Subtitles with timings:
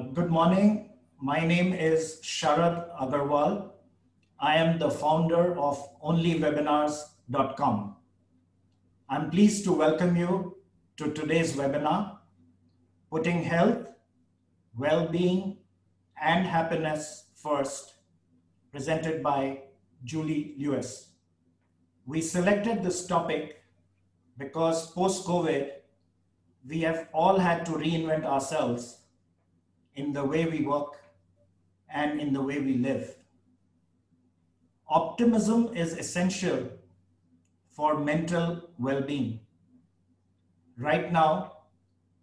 [0.00, 0.88] Good morning.
[1.20, 3.70] My name is Sharad Agarwal.
[4.38, 7.96] I am the founder of onlywebinars.com.
[9.10, 10.56] I'm pleased to welcome you
[10.96, 12.16] to today's webinar,
[13.10, 13.88] Putting Health,
[14.78, 15.58] Well-being,
[16.20, 17.94] and Happiness First,
[18.72, 19.64] presented by
[20.04, 21.10] Julie Lewis.
[22.06, 23.62] We selected this topic
[24.38, 25.70] because post-COVID,
[26.66, 28.99] we have all had to reinvent ourselves
[30.00, 30.96] in the way we work
[31.92, 33.16] and in the way we live.
[34.88, 36.68] Optimism is essential
[37.68, 39.40] for mental well being.
[40.78, 41.52] Right now,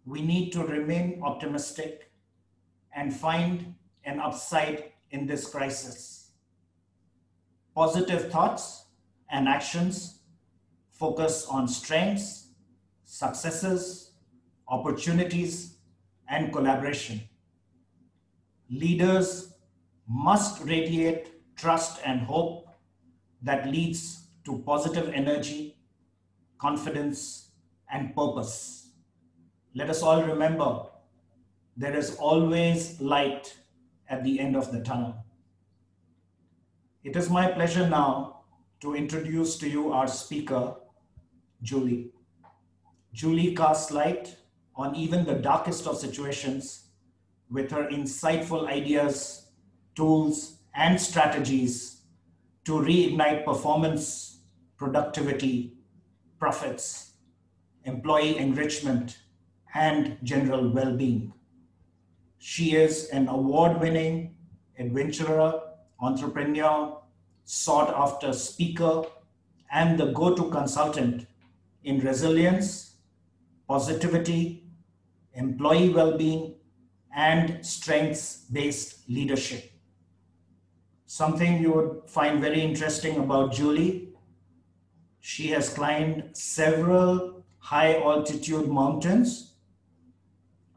[0.04, 2.10] we need to remain optimistic
[2.94, 3.74] and find
[4.04, 6.30] an upside in this crisis.
[7.74, 8.86] Positive thoughts
[9.30, 10.20] and actions
[10.90, 12.48] focus on strengths,
[13.04, 14.12] successes,
[14.66, 15.76] opportunities,
[16.28, 17.27] and collaboration
[18.70, 19.54] leaders
[20.06, 22.66] must radiate trust and hope
[23.42, 25.76] that leads to positive energy,
[26.58, 27.50] confidence,
[27.92, 28.90] and purpose.
[29.74, 30.86] Let us all remember
[31.76, 33.56] there is always light
[34.08, 35.24] at the end of the tunnel.
[37.04, 38.40] It is my pleasure now
[38.80, 40.74] to introduce to you our speaker,
[41.62, 42.10] Julie.
[43.12, 44.36] Julie casts light
[44.74, 46.87] on even the darkest of situations
[47.50, 49.48] with her insightful ideas,
[49.94, 52.02] tools, and strategies
[52.64, 54.40] to reignite performance,
[54.76, 55.74] productivity,
[56.38, 57.14] profits,
[57.84, 59.18] employee enrichment,
[59.74, 61.32] and general well being.
[62.38, 64.36] She is an award winning
[64.78, 65.60] adventurer,
[66.00, 67.00] entrepreneur,
[67.44, 69.02] sought after speaker,
[69.72, 71.26] and the go to consultant
[71.84, 72.96] in resilience,
[73.66, 74.64] positivity,
[75.34, 76.54] employee well being,
[77.26, 78.24] and strengths
[78.58, 79.72] based leadership.
[81.06, 84.08] Something you would find very interesting about Julie
[85.20, 89.56] she has climbed several high altitude mountains,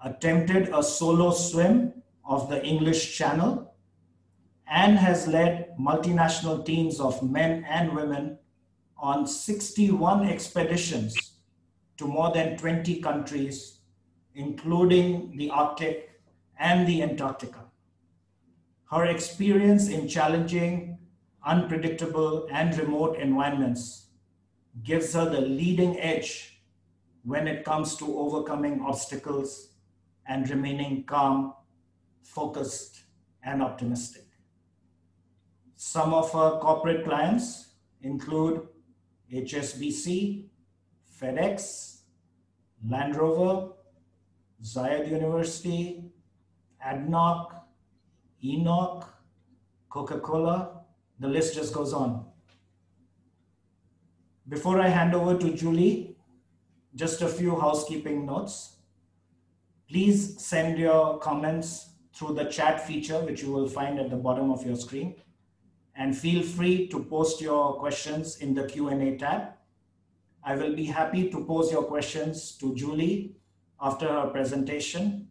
[0.03, 1.94] attempted a solo swim
[2.25, 3.73] of the English Channel,
[4.68, 8.40] and has led multinational teams of men and women
[8.97, 11.16] on 61 expeditions
[11.96, 13.79] to more than 20 countries,
[14.35, 16.10] including the Arctic
[16.61, 17.66] and the Antarctica.
[18.91, 20.99] Her experience in challenging,
[21.44, 24.09] unpredictable, and remote environments
[24.83, 26.61] gives her the leading edge
[27.23, 29.73] when it comes to overcoming obstacles
[30.27, 31.53] and remaining calm,
[32.22, 33.01] focused,
[33.43, 34.25] and optimistic.
[35.75, 37.73] Some of her corporate clients
[38.03, 38.67] include
[39.33, 40.45] HSBC,
[41.19, 42.01] FedEx,
[42.88, 43.73] Land Rover,
[44.63, 46.10] Zayed University,
[46.86, 47.53] ADNOC,
[48.44, 49.06] ENOC,
[49.90, 50.81] Coca-Cola,
[51.19, 52.25] the list just goes on.
[54.50, 56.18] Before I hand over to Julie,
[56.96, 58.78] just a few housekeeping notes.
[59.88, 64.52] Please send your comments through the chat feature, which you will find at the bottom
[64.52, 65.16] of your screen.
[65.96, 69.53] And feel free to post your questions in the Q&A tab.
[70.44, 73.36] I will be happy to pose your questions to Julie
[73.80, 75.28] after her presentation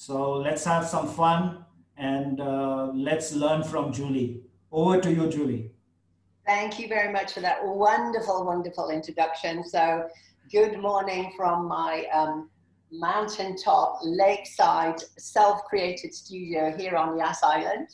[0.00, 1.62] so let's have some fun
[1.98, 4.40] and uh, let's learn from Julie.
[4.72, 5.72] Over to you, Julie.
[6.46, 9.62] Thank you very much for that wonderful, wonderful introduction.
[9.62, 10.08] So,
[10.50, 12.48] good morning from my um,
[12.92, 17.88] mountaintop, lakeside, self-created studio here on Yas Island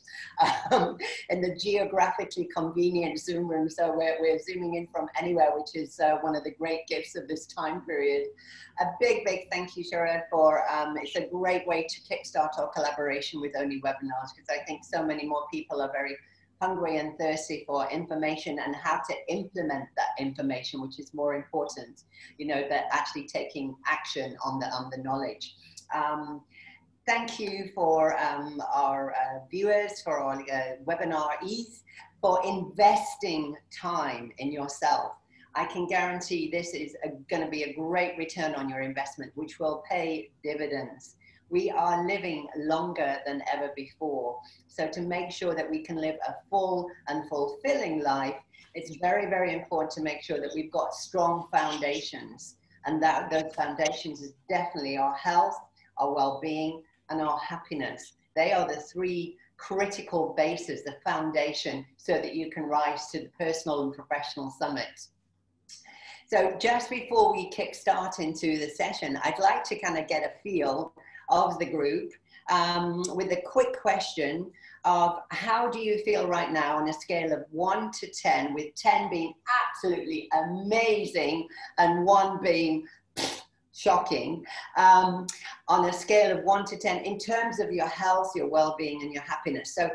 [0.73, 0.97] um,
[1.31, 3.69] in the geographically convenient Zoom room.
[3.69, 7.15] So we're, we're zooming in from anywhere, which is uh, one of the great gifts
[7.17, 8.29] of this time period.
[8.81, 12.69] A big, big thank you, Sharad, for um, it's a great way to kickstart our
[12.69, 16.17] collaboration with Only Webinars because I think so many more people are very
[16.61, 22.05] hungry and thirsty for information and how to implement that information, which is more important,
[22.39, 25.55] you know, that actually taking action on the, on the knowledge.
[25.95, 26.43] Um,
[27.07, 31.83] thank you for um, our uh, viewers, for our uh, webinar-ees,
[32.21, 35.13] for investing time in yourself.
[35.55, 36.97] I can guarantee this is
[37.31, 41.17] going to be a great return on your investment, which will pay dividends
[41.51, 44.39] we are living longer than ever before.
[44.69, 48.37] So to make sure that we can live a full and fulfilling life,
[48.75, 52.57] it's very, very important to make sure that we've got strong foundations.
[52.85, 55.59] And that those foundations is definitely our health,
[55.99, 58.13] our well-being, and our happiness.
[58.35, 63.31] They are the three critical bases, the foundation, so that you can rise to the
[63.39, 65.09] personal and professional summit.
[66.29, 70.25] So just before we kick start into the session, I'd like to kind of get
[70.25, 70.93] a feel
[71.29, 72.13] of the group
[72.51, 74.51] um, with a quick question
[74.85, 78.75] of how do you feel right now on a scale of one to 10, with
[78.77, 79.35] 10 being
[79.69, 82.87] absolutely amazing and one being
[83.75, 84.45] shocking,
[84.77, 85.27] um,
[85.69, 89.03] on a scale of one to 10 in terms of your health, your well being,
[89.03, 89.75] and your happiness.
[89.75, 89.91] So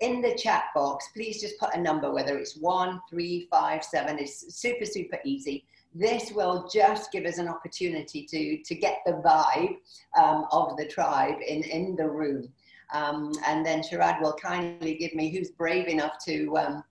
[0.00, 4.18] in the chat box, please just put a number, whether it's one, three, five, seven.
[4.18, 5.64] It's super, super easy.
[5.94, 9.76] This will just give us an opportunity to, to get the vibe
[10.16, 12.48] um, of the tribe in, in the room.
[12.92, 16.84] Um, and then Sharad will kindly give me who's brave enough to um,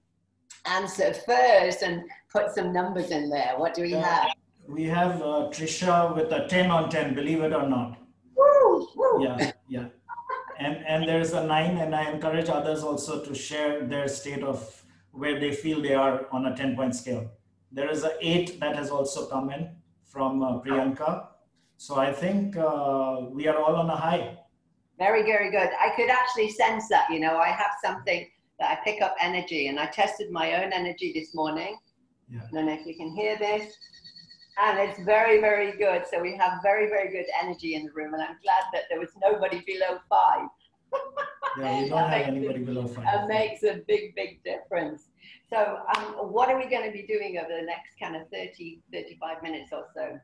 [0.65, 3.53] answer first and put some numbers in there.
[3.57, 4.29] What do we have?
[4.67, 7.97] We have uh, Trisha with a 10 on 10, believe it or not.
[8.35, 9.23] Woo, woo.
[9.23, 9.85] Yeah, yeah
[10.59, 14.83] and and there's a nine and i encourage others also to share their state of
[15.11, 17.31] where they feel they are on a 10 point scale
[17.71, 19.69] there is a eight that has also come in
[20.05, 21.27] from uh, priyanka
[21.77, 24.37] so i think uh, we are all on a high
[24.97, 28.27] very very good i could actually sense that you know i have something
[28.59, 31.77] that i pick up energy and i tested my own energy this morning
[32.29, 32.41] yeah.
[32.41, 33.77] i don't know if you can hear this
[34.61, 36.03] and it's very, very good.
[36.09, 38.99] So we have very, very good energy in the room, and I'm glad that there
[38.99, 40.47] was nobody below five.
[41.57, 43.05] yeah, we don't have anybody below five.
[43.07, 45.08] It makes a big, big difference.
[45.51, 48.81] So um, what are we going to be doing over the next kind of 30,
[48.93, 50.19] 35 minutes or so?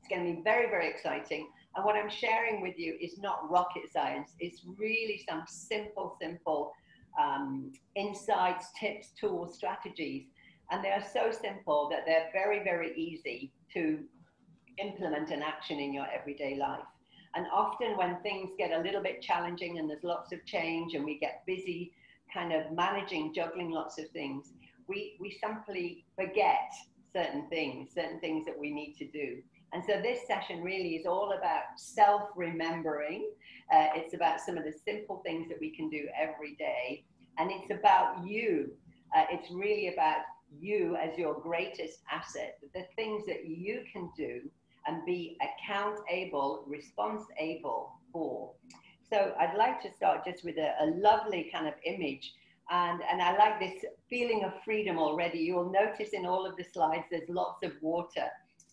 [0.00, 1.48] It's going to be very, very exciting.
[1.76, 4.32] And what I'm sharing with you is not rocket science.
[4.40, 6.72] It's really some simple, simple
[7.20, 10.24] um, insights, tips, tools, strategies.
[10.70, 14.00] And they are so simple that they're very, very easy to
[14.82, 16.84] implement an action in your everyday life.
[17.36, 21.04] And often when things get a little bit challenging and there's lots of change and
[21.04, 21.92] we get busy
[22.32, 24.52] kind of managing, juggling lots of things,
[24.88, 26.72] we, we simply forget
[27.12, 29.42] certain things, certain things that we need to do.
[29.72, 33.30] And so this session really is all about self remembering.
[33.72, 37.04] Uh, it's about some of the simple things that we can do every day.
[37.38, 38.70] And it's about you.
[39.16, 40.22] Uh, it's really about
[40.60, 44.42] you as your greatest asset, the things that you can do
[44.86, 48.52] and be account able, response able for.
[49.12, 52.32] So I'd like to start just with a, a, lovely kind of image.
[52.70, 55.38] And, and I like this feeling of freedom already.
[55.38, 58.28] You'll notice in all of the slides, there's lots of water.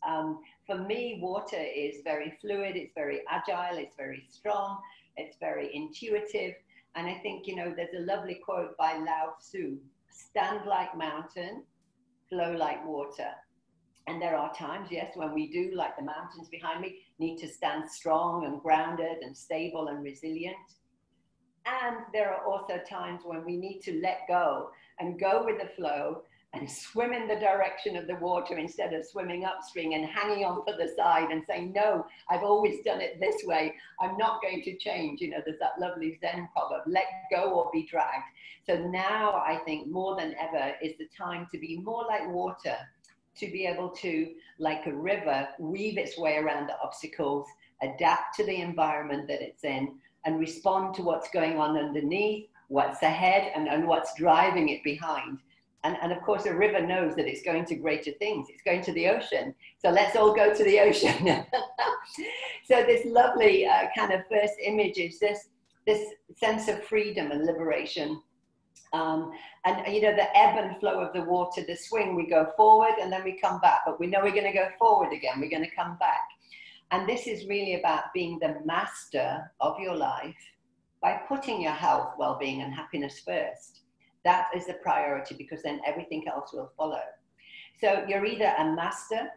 [0.08, 4.80] Um, for me, water is very fluid, it's very agile, it's very strong,
[5.18, 6.56] it's very intuitive.
[6.96, 9.78] And I think, you know, there's a lovely quote by Lao Tzu
[10.10, 11.64] stand like mountain,
[12.30, 13.30] flow like water.
[14.08, 17.48] And there are times, yes, when we do, like the mountains behind me, need to
[17.48, 20.56] stand strong and grounded and stable and resilient.
[21.66, 24.70] And there are also times when we need to let go
[25.00, 26.24] and go with the flow
[26.54, 30.64] and swim in the direction of the water instead of swimming upstream and hanging on
[30.68, 33.74] to the side and saying, No, I've always done it this way.
[34.00, 35.20] I'm not going to change.
[35.20, 38.26] You know, there's that lovely Zen proverb let go or be dragged.
[38.68, 42.78] So now I think more than ever is the time to be more like water,
[43.38, 47.48] to be able to, like a river, weave its way around the obstacles,
[47.82, 49.96] adapt to the environment that it's in,
[50.26, 55.40] and respond to what's going on underneath, what's ahead, and, and what's driving it behind.
[55.84, 58.48] And, and of course, a river knows that it's going to greater things.
[58.50, 59.54] It's going to the ocean.
[59.80, 61.28] So let's all go to the ocean.
[62.66, 65.50] so this lovely uh, kind of first image is this,
[65.86, 66.08] this
[66.38, 68.22] sense of freedom and liberation.
[68.94, 69.32] Um,
[69.66, 72.94] and you know, the ebb and flow of the water, the swing, we go forward
[73.02, 75.40] and then we come back, but we know we're going to go forward again.
[75.40, 76.22] We're going to come back.
[76.92, 80.36] And this is really about being the master of your life
[81.02, 83.84] by putting your health, well-being and happiness first
[84.24, 87.02] that is the priority because then everything else will follow.
[87.80, 89.30] So you're either a master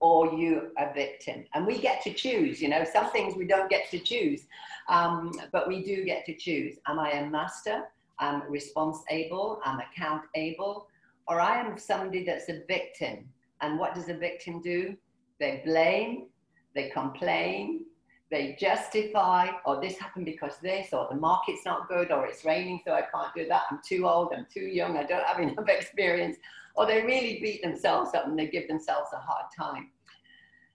[0.00, 1.44] or you a victim.
[1.54, 4.46] And we get to choose, you know, some things we don't get to choose,
[4.88, 6.76] um, but we do get to choose.
[6.88, 7.84] Am I a master?
[8.18, 10.88] I'm response able, I'm account able,
[11.28, 13.28] or I am somebody that's a victim.
[13.60, 14.96] And what does a victim do?
[15.38, 16.26] They blame,
[16.74, 17.84] they complain,
[18.30, 22.44] they justify, or oh, this happened because this, or the market's not good, or it's
[22.44, 23.64] raining, so I can't do that.
[23.70, 26.38] I'm too old, I'm too young, I don't have enough experience.
[26.74, 29.90] Or they really beat themselves up and they give themselves a hard time.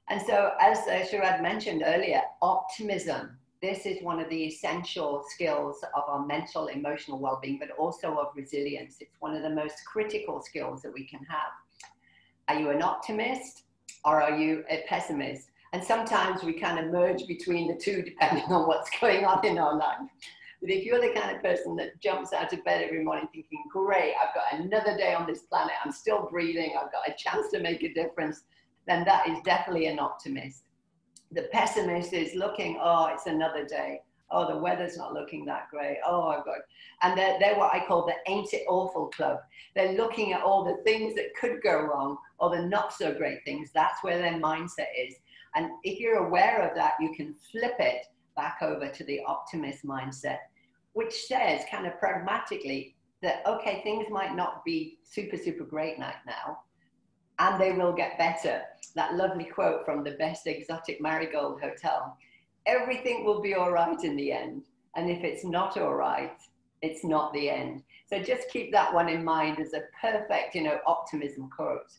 [0.10, 3.38] And so, as uh, mentioned earlier, optimism.
[3.62, 8.16] This is one of the essential skills of our mental, emotional well being, but also
[8.16, 8.98] of resilience.
[9.00, 11.52] It's one of the most critical skills that we can have.
[12.48, 13.64] Are you an optimist
[14.06, 15.50] or are you a pessimist?
[15.74, 19.58] And sometimes we kind of merge between the two depending on what's going on in
[19.58, 20.08] our life.
[20.62, 23.64] But if you're the kind of person that jumps out of bed every morning thinking,
[23.72, 27.50] great, I've got another day on this planet, I'm still breathing, I've got a chance
[27.52, 28.44] to make a difference,
[28.88, 30.64] then that is definitely an optimist.
[31.32, 34.02] The pessimist is looking, oh, it's another day.
[34.30, 36.00] Oh, the weather's not looking that great.
[36.06, 36.58] Oh, I've got,
[37.02, 39.40] and they're, they're what I call the ain't it awful club.
[39.74, 43.40] They're looking at all the things that could go wrong or the not so great
[43.46, 43.72] things.
[43.74, 45.16] That's where their mindset is.
[45.56, 48.06] And if you're aware of that, you can flip it
[48.36, 50.40] back over to the optimist mindset,
[50.94, 56.16] which says kind of pragmatically that, okay, things might not be super, super great right
[56.26, 56.60] now,
[57.40, 58.62] and they will get better.
[58.96, 62.18] That lovely quote from the best exotic marigold hotel
[62.68, 64.66] everything will be all right in the end.
[64.96, 66.38] And if it's not all right,
[66.82, 67.84] it's not the end.
[68.08, 71.92] So just keep that one in mind as a perfect, you know, optimism quote.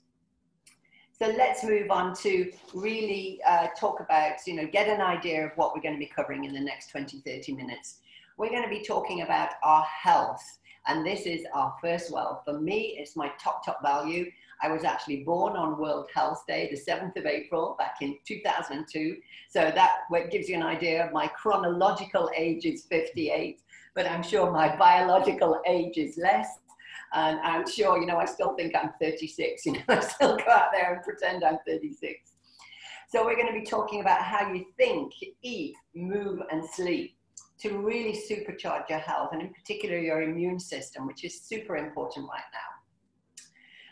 [1.18, 5.52] So let's move on to really uh, talk about, you know, get an idea of
[5.56, 7.98] what we're going to be covering in the next 20, 30 minutes.
[8.36, 10.58] We're going to be talking about our health.
[10.88, 12.42] And this is our first well.
[12.46, 14.30] For me, it's my top, top value.
[14.62, 19.18] I was actually born on World Health Day, the 7th of April, back in 2002.
[19.50, 21.04] So that gives you an idea.
[21.04, 23.60] Of my chronological age is 58,
[23.94, 26.58] but I'm sure my biological age is less.
[27.12, 29.62] And I'm sure, you know, I still think I'm 36.
[29.66, 32.32] You know, I still go out there and pretend I'm 36.
[33.10, 37.17] So we're going to be talking about how you think, eat, move, and sleep
[37.60, 42.26] to really supercharge your health, and in particular your immune system, which is super important
[42.28, 42.78] right now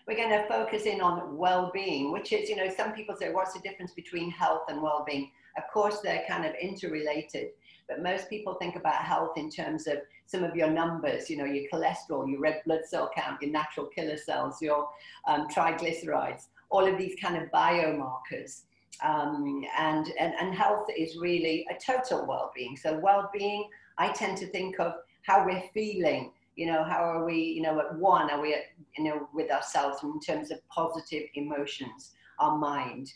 [0.06, 3.54] we're going to focus in on well-being, which is, you know, some people say, what's
[3.54, 5.30] the difference between health and well-being?
[5.56, 7.48] Of course, they're kind of interrelated,
[7.88, 11.44] but most people think about health in terms of some of your numbers, you know,
[11.44, 14.88] your cholesterol, your red blood cell count, your natural killer cells, your
[15.26, 18.62] um, triglycerides, all of these kind of biomarkers.
[19.04, 22.76] Um, and, and, and health is really a total well-being.
[22.76, 27.36] So well-being, I tend to think of how we're feeling, you know how are we
[27.36, 28.64] you know at one are we at,
[28.96, 33.12] you know with ourselves in terms of positive emotions our mind.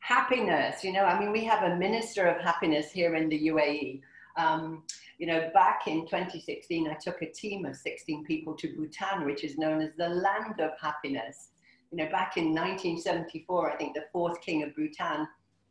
[0.00, 4.02] Happiness you know i mean we have a minister of happiness here in the uae
[4.36, 4.82] um,
[5.18, 9.44] you know back in 2016 i took a team of 16 people to bhutan which
[9.44, 11.48] is known as the land of happiness
[11.94, 15.28] you know back in 1974 i think the fourth king of bhutan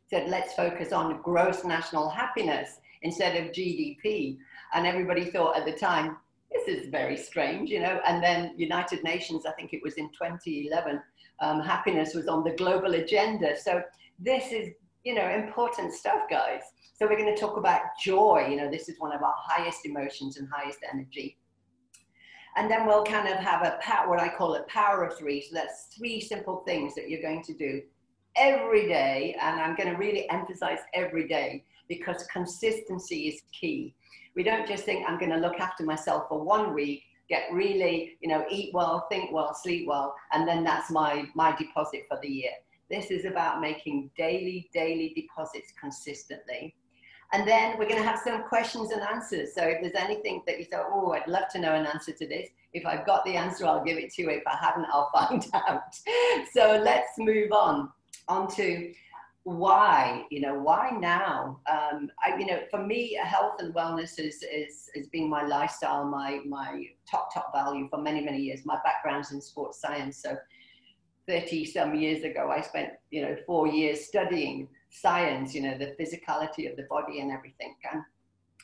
[0.08, 4.38] said let's focus on gross national happiness instead of gdp
[4.72, 6.16] and everybody thought at the time
[6.54, 8.00] this is very strange, you know.
[8.06, 11.02] And then United Nations, I think it was in 2011,
[11.40, 13.58] um, happiness was on the global agenda.
[13.58, 13.82] So
[14.18, 14.68] this is,
[15.04, 16.62] you know, important stuff, guys.
[16.94, 18.46] So we're going to talk about joy.
[18.48, 21.36] You know, this is one of our highest emotions and highest energy.
[22.56, 25.40] And then we'll kind of have a power, what I call a power of three.
[25.40, 27.82] So that's three simple things that you're going to do
[28.36, 29.36] every day.
[29.40, 33.94] And I'm going to really emphasize every day because consistency is key.
[34.36, 38.16] We don't just think I'm going to look after myself for one week, get really,
[38.20, 42.18] you know, eat well, think well, sleep well, and then that's my, my deposit for
[42.22, 42.50] the year.
[42.90, 46.74] This is about making daily, daily deposits consistently.
[47.34, 49.56] And then we're going to have some questions and answers.
[49.56, 52.28] So if there's anything that you say, oh, I'd love to know an answer to
[52.28, 54.30] this, if I've got the answer, I'll give it to you.
[54.30, 55.82] If I haven't, I'll find out.
[56.52, 57.90] So let's move on
[58.28, 58.94] onto
[59.42, 64.42] why you know why now um I, you know for me health and wellness is
[64.42, 68.78] is is being my lifestyle my my top top value for many many years my
[68.86, 70.34] background's in sports science so
[71.28, 75.94] 30 some years ago i spent you know four years studying science you know the
[75.98, 78.02] physicality of the body and everything and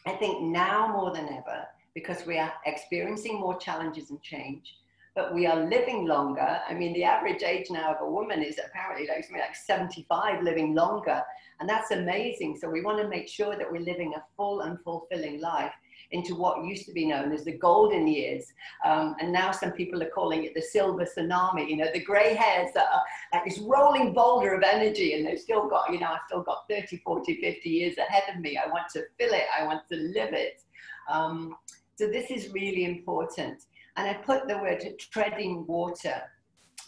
[0.07, 4.75] i think now more than ever because we are experiencing more challenges and change
[5.15, 6.61] but we are living longer.
[6.69, 10.43] I mean, the average age now of a woman is apparently like something like 75
[10.43, 11.23] living longer.
[11.59, 12.57] And that's amazing.
[12.57, 15.73] So we want to make sure that we're living a full and fulfilling life
[16.13, 18.53] into what used to be known as the golden years.
[18.85, 22.35] Um, and now some people are calling it the silver tsunami, you know, the gray
[22.35, 23.03] hairs that are
[23.33, 26.69] like this rolling boulder of energy and they've still got, you know, I've still got
[26.69, 28.59] 30, 40, 50 years ahead of me.
[28.59, 29.45] I want to fill it.
[29.59, 30.63] I want to live it.
[31.09, 31.57] Um,
[31.97, 33.65] so this is really important.
[33.97, 36.23] And I put the word treading water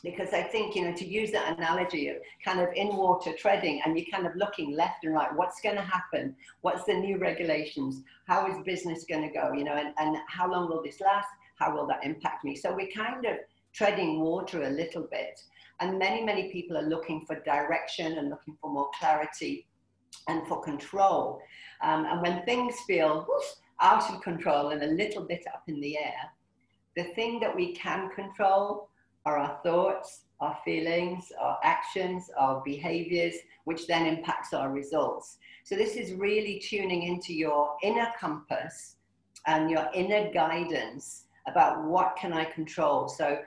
[0.03, 3.81] because I think, you know, to use that analogy of kind of in water treading
[3.85, 6.35] and you're kind of looking left and right, what's going to happen?
[6.63, 8.03] What's the new regulations?
[8.27, 9.53] How is business going to go?
[9.53, 11.29] You know, and, and how long will this last?
[11.57, 12.57] How will that impact me?
[12.57, 13.37] So we're kind of
[13.73, 15.41] treading water a little bit.
[15.81, 19.67] And many, many people are looking for direction and looking for more clarity
[20.29, 21.41] and for control.
[21.83, 23.45] Um, and when things feel whoosh,
[23.81, 26.31] out of control and a little bit up in the air,
[26.97, 28.89] the thing that we can control
[29.25, 35.39] are our thoughts, our feelings, our actions, our behaviors, which then impacts our results.
[35.65, 38.97] So this is really tuning into your inner compass
[39.47, 43.09] and your inner guidance about what can I control.
[43.09, 43.39] So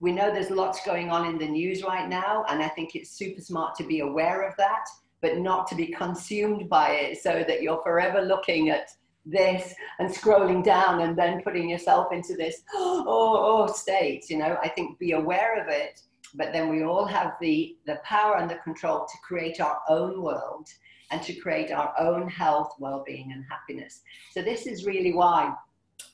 [0.00, 3.10] we know there's lots going on in the news right now, and I think it's
[3.10, 4.84] super smart to be aware of that,
[5.22, 8.90] but not to be consumed by it so that you're forever looking at
[9.26, 14.56] this and scrolling down and then putting yourself into this oh, oh state you know?
[14.62, 16.00] I think be aware of it
[16.34, 20.22] but then we all have the the power and the control to create our own
[20.22, 20.68] world
[21.10, 24.02] and to create our own health well-being and happiness.
[24.32, 25.54] So this is really why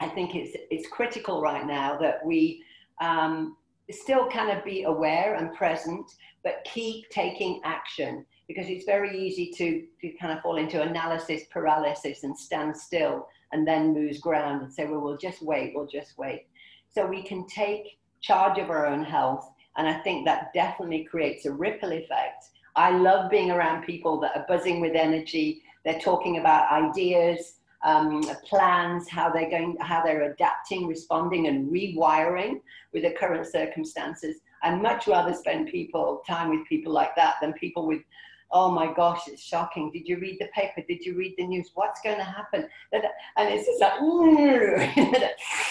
[0.01, 2.63] i think it's it's critical right now that we
[3.01, 3.57] um,
[3.91, 6.13] still kind of be aware and present
[6.45, 11.43] but keep taking action because it's very easy to, to kind of fall into analysis
[11.51, 15.87] paralysis and stand still and then lose ground and say, well, we'll just wait, we'll
[15.87, 16.47] just wait.
[16.91, 19.51] So we can take charge of our own health.
[19.77, 22.51] And I think that definitely creates a ripple effect.
[22.77, 25.63] I love being around people that are buzzing with energy.
[25.85, 27.55] They're talking about ideas,
[27.85, 32.61] um, plans, how they're going, how they're adapting, responding, and rewiring
[32.93, 34.37] with the current circumstances.
[34.63, 38.03] I'd much rather spend people time with people like that than people with
[38.53, 39.91] oh my gosh, it's shocking.
[39.91, 40.83] Did you read the paper?
[40.87, 41.71] Did you read the news?
[41.75, 42.69] What's going to happen?
[42.93, 43.05] And
[43.37, 45.31] it's just like,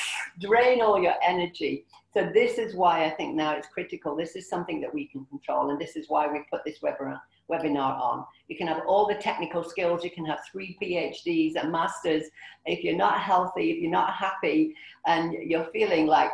[0.40, 1.86] drain all your energy.
[2.14, 4.16] So this is why I think now it's critical.
[4.16, 5.70] This is something that we can control.
[5.70, 8.26] And this is why we put this webinar, webinar on.
[8.48, 10.04] You can have all the technical skills.
[10.04, 12.24] You can have three PhDs, and master's.
[12.66, 16.32] If you're not healthy, if you're not happy, and you're feeling like,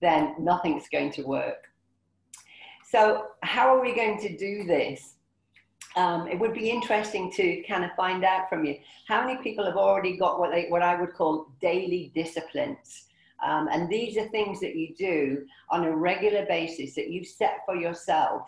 [0.00, 1.68] then nothing's going to work.
[2.90, 5.15] So how are we going to do this?
[5.96, 8.76] Um, it would be interesting to kind of find out from you
[9.08, 13.04] how many people have already got what they what I would call daily disciplines.
[13.44, 17.60] Um, and these are things that you do on a regular basis that you set
[17.66, 18.42] for yourself.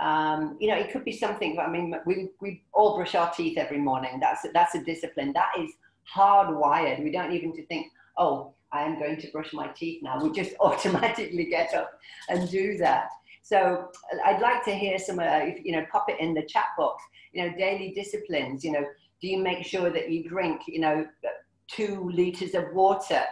[0.00, 1.58] Um, you know, it could be something.
[1.58, 4.18] I mean, we we all brush our teeth every morning.
[4.20, 5.32] That's that's a discipline.
[5.32, 5.70] That is
[6.14, 7.02] hardwired.
[7.02, 10.22] We don't even to think, oh, I am going to brush my teeth now.
[10.22, 11.98] We just automatically get up
[12.28, 13.08] and do that.
[13.46, 13.92] So
[14.24, 17.00] I'd like to hear some, uh, you know, pop it in the chat box,
[17.32, 18.84] you know, daily disciplines, you know,
[19.22, 21.06] do you make sure that you drink, you know,
[21.68, 23.22] two liters of water?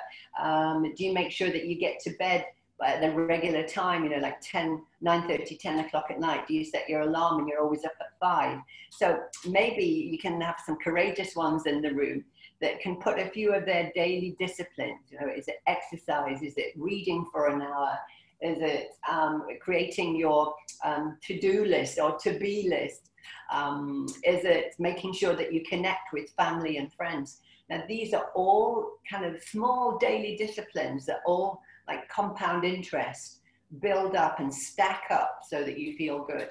[0.41, 2.47] Um, do you make sure that you get to bed
[2.81, 6.47] at the regular time, you know, like 10, 9 30, 10 o'clock at night?
[6.47, 8.61] Do you set your alarm and you're always up at five?
[8.91, 12.25] So maybe you can have some courageous ones in the room
[12.61, 15.11] that can put a few of their daily disciplines.
[15.11, 16.41] You know, is it exercise?
[16.41, 17.99] Is it reading for an hour?
[18.45, 20.55] Is it um, creating your
[20.85, 23.11] um, to-do list or to-be list?
[23.51, 27.41] Um, is it making sure that you connect with family and friends?
[27.71, 33.41] Now, these are all kind of small daily disciplines that all like compound interest,
[33.81, 36.51] build up and stack up so that you feel good.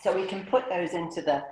[0.00, 1.42] So we can put those into the,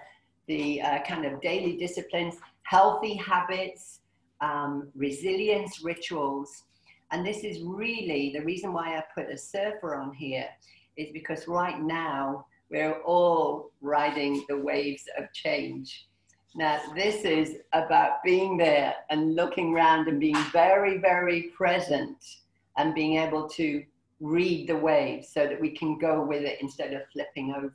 [0.46, 4.00] the uh, kind of daily disciplines, healthy habits,
[4.40, 6.64] um, resilience rituals,
[7.12, 10.48] and this is really the reason why I put a surfer on here
[10.96, 16.08] is because right now we're all riding the waves of change.
[16.56, 22.16] Now, this is about being there and looking around and being very, very present
[22.76, 23.84] and being able to
[24.20, 27.72] read the waves so that we can go with it instead of flipping over.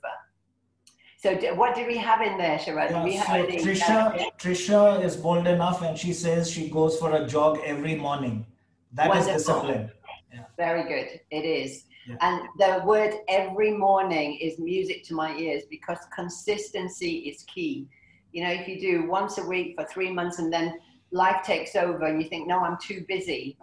[1.17, 2.89] So what do we have in there, Sharad?
[2.89, 7.15] Yeah, we so uh, Trisha, Trisha is bold enough and she says she goes for
[7.15, 8.43] a jog every morning.
[8.93, 9.35] That Wonderful.
[9.35, 9.91] is discipline.
[10.33, 10.43] Yeah.
[10.57, 11.19] Very good.
[11.29, 11.85] It is.
[12.07, 12.15] Yeah.
[12.21, 17.87] And the word every morning is music to my ears because consistency is key.
[18.31, 20.79] You know, if you do once a week for three months and then
[21.11, 23.57] life takes over and you think, no, I'm too busy.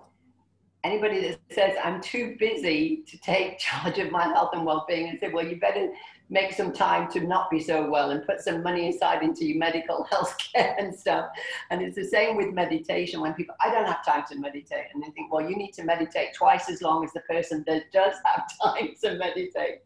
[0.84, 5.08] Anybody that says, I'm too busy to take charge of my health and well being,
[5.08, 5.88] and say, well, you better
[6.30, 9.58] make some time to not be so well and put some money aside into your
[9.58, 11.30] medical health care and stuff.
[11.70, 14.86] And it's the same with meditation when people, I don't have time to meditate.
[14.92, 17.90] And they think, well, you need to meditate twice as long as the person that
[17.92, 19.80] does have time to meditate.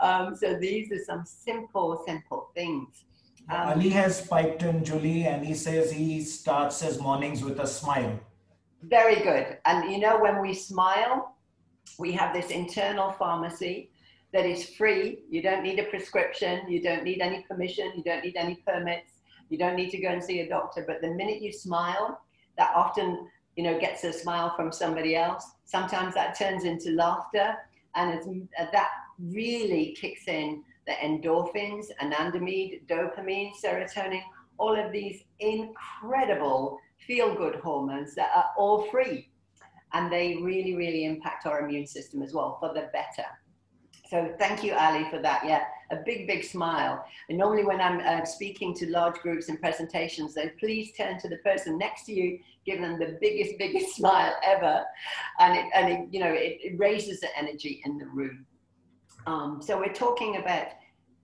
[0.00, 3.04] Um, so these are some simple, simple things.
[3.50, 7.66] Um, Ali has piped in Julie and he says he starts his mornings with a
[7.66, 8.18] smile.
[8.82, 9.58] Very good.
[9.64, 11.36] And you know, when we smile,
[11.98, 13.91] we have this internal pharmacy
[14.32, 15.24] that is free.
[15.28, 16.68] You don't need a prescription.
[16.68, 17.92] You don't need any permission.
[17.96, 19.10] You don't need any permits.
[19.50, 20.84] You don't need to go and see a doctor.
[20.86, 22.20] But the minute you smile,
[22.56, 25.44] that often, you know, gets a smile from somebody else.
[25.64, 27.54] Sometimes that turns into laughter.
[27.94, 34.22] And that really kicks in the endorphins, anandamide, dopamine, serotonin,
[34.58, 39.28] all of these incredible feel good hormones that are all free.
[39.92, 43.28] And they really, really impact our immune system as well for the better.
[44.12, 45.42] So thank you, Ali, for that.
[45.42, 47.02] Yeah, a big, big smile.
[47.30, 51.30] And normally when I'm uh, speaking to large groups and presentations, they please turn to
[51.30, 54.84] the person next to you, give them the biggest, biggest smile ever.
[55.38, 58.44] And it, and it, you know, it, it raises the energy in the room.
[59.26, 60.66] Um, so we're talking about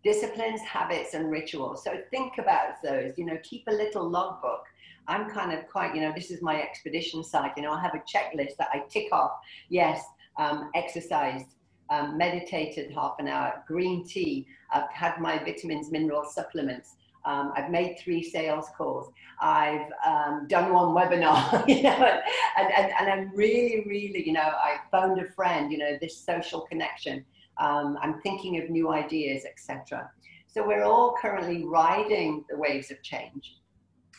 [0.02, 1.84] disciplines, habits, and rituals.
[1.84, 4.64] So think about those, you know, keep a little logbook.
[5.08, 7.52] I'm kind of quite, you know, this is my expedition site.
[7.54, 9.32] You know, I have a checklist that I tick off.
[9.68, 10.02] Yes,
[10.38, 11.48] um, exercised,
[11.90, 14.46] um, meditated half an hour, green tea.
[14.72, 16.96] I've had my vitamins, mineral supplements.
[17.24, 19.12] Um, I've made three sales calls.
[19.40, 22.20] I've um, done one webinar, you know,
[22.56, 26.16] and, and, and I'm really, really, you know, I phoned a friend, you know, this
[26.16, 27.24] social connection.
[27.58, 30.10] Um, I'm thinking of new ideas, etc.
[30.46, 33.56] So we're all currently riding the waves of change.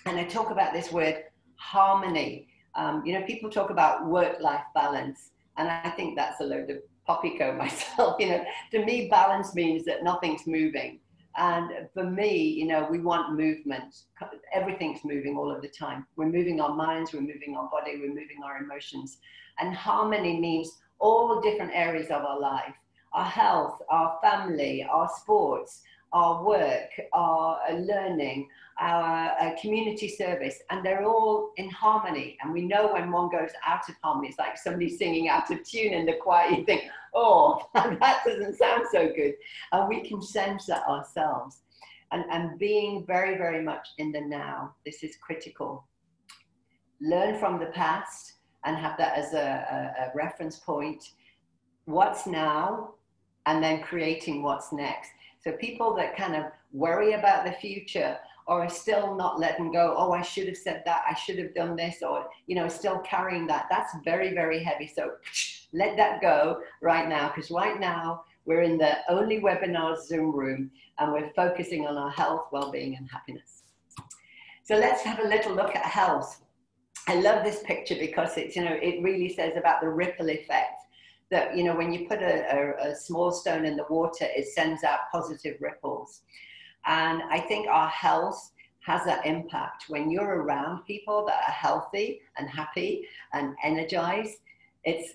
[0.05, 1.23] And I talk about this word
[1.55, 2.47] harmony.
[2.75, 6.77] Um, you know, people talk about work-life balance, and I think that's a load of
[7.09, 8.17] poppycock myself.
[8.19, 10.99] You know, to me, balance means that nothing's moving.
[11.37, 13.95] And for me, you know, we want movement.
[14.53, 16.05] Everything's moving all of the time.
[16.17, 19.17] We're moving our minds, we're moving our body, we're moving our emotions.
[19.59, 20.69] And harmony means
[20.99, 22.73] all different areas of our life
[23.13, 28.47] our health, our family, our sports, our work, our uh, learning,
[28.79, 32.37] our uh, community service, and they're all in harmony.
[32.41, 35.63] And we know when one goes out of harmony, it's like somebody singing out of
[35.63, 36.49] tune in the choir.
[36.49, 39.33] You think, oh, that doesn't sound so good.
[39.71, 41.61] And we can sense that ourselves.
[42.11, 45.85] And, and being very, very much in the now, this is critical.
[47.01, 48.33] Learn from the past
[48.65, 51.03] and have that as a, a, a reference point.
[51.85, 52.95] What's now,
[53.45, 55.11] and then creating what's next
[55.41, 59.93] so people that kind of worry about the future or are still not letting go,
[59.97, 62.97] oh, I should have said that, I should have done this, or, you know, still
[62.99, 64.87] carrying that, that's very, very heavy.
[64.87, 65.11] So
[65.73, 70.71] let that go right now, because right now we're in the only webinar Zoom room
[70.97, 73.63] and we're focusing on our health, well-being and happiness.
[74.63, 76.41] So let's have a little look at health.
[77.07, 80.78] I love this picture because it's, you know, it really says about the ripple effect
[81.31, 84.47] that you know when you put a, a, a, small stone in the water it
[84.47, 86.21] sends out positive ripples.
[86.85, 89.85] And i think our health has that impact.
[89.89, 94.37] When you're around people that are healthy and happy and energized
[94.83, 95.13] it's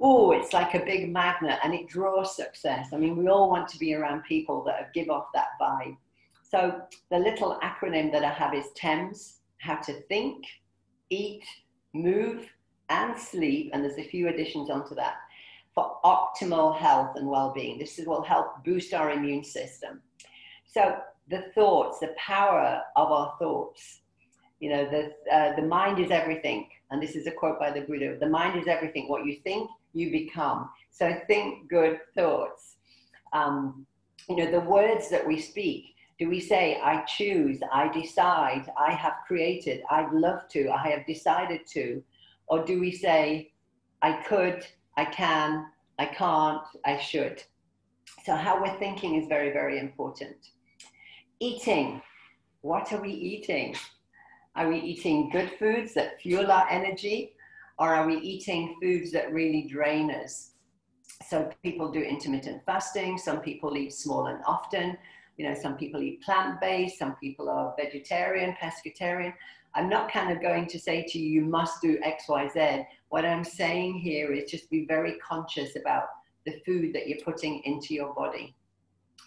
[0.00, 2.88] oh it's like a big magnet and it draws success.
[2.92, 5.96] I mean we all want to be around people that give off that vibe.
[6.42, 10.44] So the little acronym that i have is TEMS how to think
[11.10, 11.44] eat
[11.94, 12.48] move
[12.98, 15.16] and sleep, and there's a few additions onto that,
[15.74, 17.74] for optimal health and well-being.
[17.78, 19.92] This will help boost our immune system.
[20.74, 20.82] So
[21.32, 22.68] the thoughts, the power
[23.00, 23.82] of our thoughts.
[24.62, 25.02] You know, the,
[25.36, 26.60] uh, the mind is everything.
[26.90, 28.10] And this is a quote by the Buddha.
[28.24, 29.04] The mind is everything.
[29.08, 30.60] What you think, you become.
[30.98, 32.62] So think good thoughts.
[33.32, 33.86] Um,
[34.28, 35.82] you know, the words that we speak,
[36.18, 41.04] do we say, I choose, I decide, I have created, I'd love to, I have
[41.06, 41.84] decided to?
[42.48, 43.52] Or do we say,
[44.02, 45.66] I could, I can,
[45.98, 47.42] I can't, I should?
[48.24, 50.36] So, how we're thinking is very, very important.
[51.40, 52.02] Eating.
[52.60, 53.74] What are we eating?
[54.54, 57.34] Are we eating good foods that fuel our energy?
[57.78, 60.52] Or are we eating foods that really drain us?
[61.28, 64.96] So, people do intermittent fasting, some people eat small and often.
[65.36, 69.32] You know, some people eat plant based, some people are vegetarian, pescatarian.
[69.74, 72.82] I'm not kind of going to say to you, you must do X, Y, Z.
[73.08, 76.04] What I'm saying here is just be very conscious about
[76.44, 78.54] the food that you're putting into your body.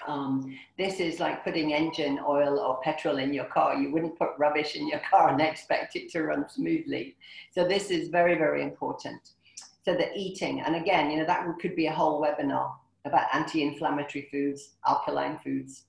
[0.08, 3.76] Um, this is like putting engine oil or petrol in your car.
[3.76, 7.16] You wouldn't put rubbish in your car and expect it to run smoothly.
[7.52, 9.32] So this is very, very important.
[9.84, 12.72] So the eating, and again, you know, that could be a whole webinar
[13.06, 15.84] about anti-inflammatory foods, alkaline foods,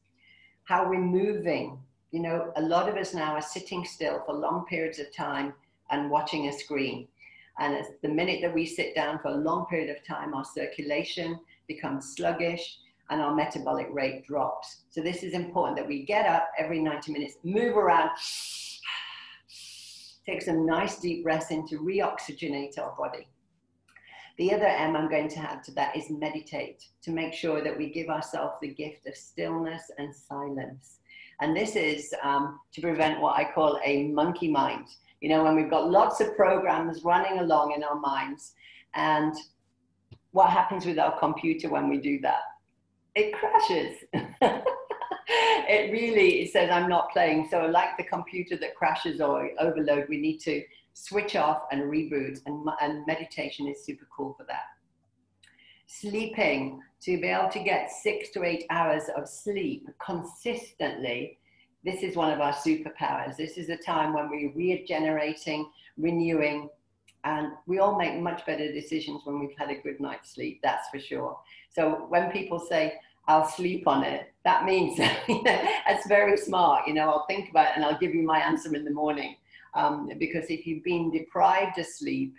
[0.65, 1.79] how we're moving
[2.17, 5.53] you know, a lot of us now are sitting still for long periods of time
[5.91, 7.07] and watching a screen.
[7.59, 11.39] And the minute that we sit down for a long period of time, our circulation
[11.69, 12.79] becomes sluggish
[13.11, 14.85] and our metabolic rate drops.
[14.89, 18.09] So this is important that we get up every 90 minutes, move around,
[20.25, 23.29] take some nice deep breaths in to reoxygenate our body.
[24.39, 27.77] The other M I'm going to add to that is meditate, to make sure that
[27.77, 31.01] we give ourselves the gift of stillness and silence.
[31.41, 34.87] And this is um, to prevent what I call a monkey mind.
[35.21, 38.55] You know, when we've got lots of programs running along in our minds,
[38.95, 39.35] and
[40.33, 42.43] what happens with our computer when we do that?
[43.15, 43.97] It crashes.
[45.69, 47.49] it really it says I'm not playing.
[47.51, 50.63] So, like the computer that crashes or overload, we need to
[50.95, 54.65] switch off and reboot, and, and meditation is super cool for that.
[55.87, 61.39] Sleeping, to be able to get six to eight hours of sleep consistently,
[61.85, 63.37] this is one of our superpowers.
[63.37, 66.69] This is a time when we're regenerating, renewing,
[67.23, 70.89] and we all make much better decisions when we've had a good night's sleep, that's
[70.89, 71.39] for sure.
[71.71, 72.95] So when people say,
[73.29, 74.97] I'll sleep on it, that means
[75.45, 76.87] that's very smart.
[76.87, 79.37] You know, I'll think about it and I'll give you my answer in the morning.
[79.75, 82.35] Um, because if you've been deprived of sleep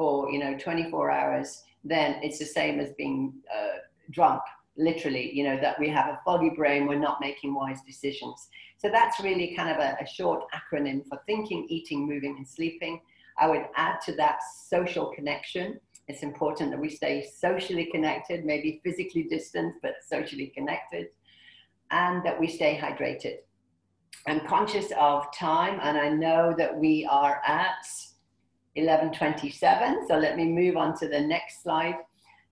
[0.00, 4.40] for, you know, 24 hours, then it's the same as being uh, drunk,
[4.78, 8.48] literally, you know, that we have a foggy brain, we're not making wise decisions.
[8.78, 13.02] So that's really kind of a, a short acronym for thinking, eating, moving, and sleeping.
[13.38, 15.78] I would add to that social connection.
[16.08, 21.08] It's important that we stay socially connected, maybe physically distant, but socially connected,
[21.90, 23.40] and that we stay hydrated.
[24.26, 27.84] I'm conscious of time, and I know that we are at
[28.74, 30.06] 1127.
[30.08, 31.96] So let me move on to the next slide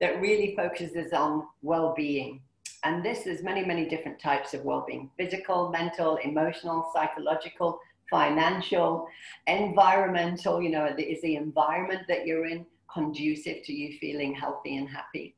[0.01, 2.41] that really focuses on well-being.
[2.85, 9.07] And this is many, many different types of well-being, physical, mental, emotional, psychological, financial,
[9.47, 14.89] environmental, you know, is the environment that you're in conducive to you feeling healthy and
[14.89, 15.35] happy?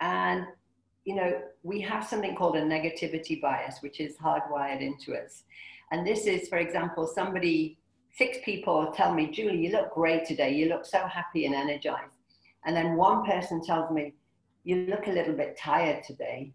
[0.00, 0.46] And,
[1.04, 5.42] you know, we have something called a negativity bias, which is hardwired into us.
[5.90, 7.78] And this is, for example, somebody,
[8.16, 10.54] six people tell me, Julie, you look great today.
[10.54, 12.14] You look so happy and energized.
[12.64, 14.14] And then one person tells me,
[14.62, 16.52] you look a little bit tired today.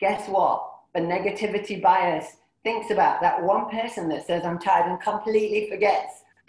[0.00, 0.66] Guess what?
[0.94, 6.24] The negativity bias thinks about that one person that says, I'm tired and completely forgets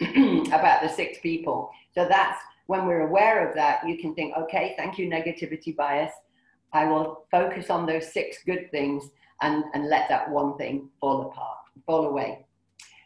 [0.52, 1.70] about the six people.
[1.94, 6.12] So that's when we're aware of that, you can think, okay, thank you, negativity bias.
[6.72, 9.10] I will focus on those six good things
[9.40, 12.44] and, and let that one thing fall apart, fall away.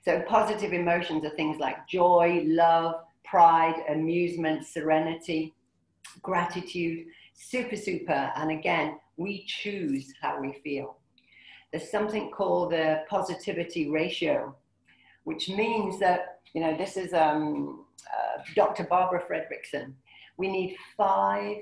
[0.06, 5.52] So positive emotions are things like joy, love, pride, amusement, serenity,
[6.22, 8.30] gratitude, super, super.
[8.36, 10.98] And again, we choose how we feel.
[11.72, 14.54] There's something called the positivity ratio,
[15.24, 18.84] which means that, you know, this is um, uh, Dr.
[18.84, 19.92] Barbara Fredrickson.
[20.36, 21.56] We need five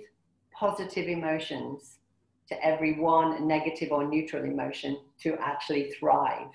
[0.52, 1.96] positive emotions
[2.50, 6.50] to every one negative or neutral emotion to actually thrive.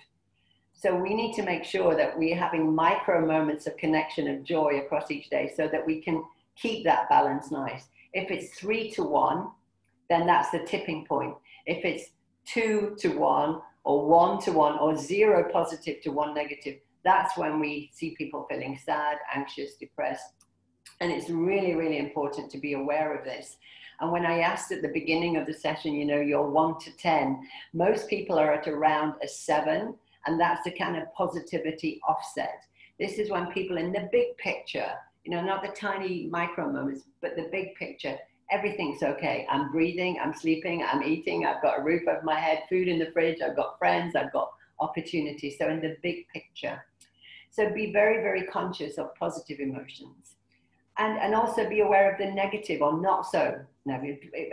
[0.82, 4.80] So we need to make sure that we're having micro moments of connection of joy
[4.80, 6.24] across each day so that we can
[6.56, 7.90] keep that balance nice.
[8.14, 9.50] If it's three to one,
[10.10, 11.36] then that's the tipping point.
[11.66, 12.12] If it's
[12.46, 17.60] two to one or one to one or zero positive to one negative, that's when
[17.60, 20.34] we see people feeling sad, anxious, depressed.
[21.02, 23.58] And it's really, really important to be aware of this.
[24.00, 26.96] And when I asked at the beginning of the session, you know, you're one to
[26.96, 32.66] 10, most people are at around a seven and that's the kind of positivity offset.
[33.00, 34.92] This is when people in the big picture,
[35.24, 38.18] you know, not the tiny micro moments, but the big picture,
[38.52, 39.48] everything's okay.
[39.50, 43.00] I'm breathing, I'm sleeping, I'm eating, I've got a roof over my head, food in
[43.00, 45.58] the fridge, I've got friends, I've got opportunities.
[45.58, 46.84] So in the big picture.
[47.52, 50.36] So be very, very conscious of positive emotions.
[50.98, 53.60] And, and also be aware of the negative or not so.
[53.86, 54.02] No,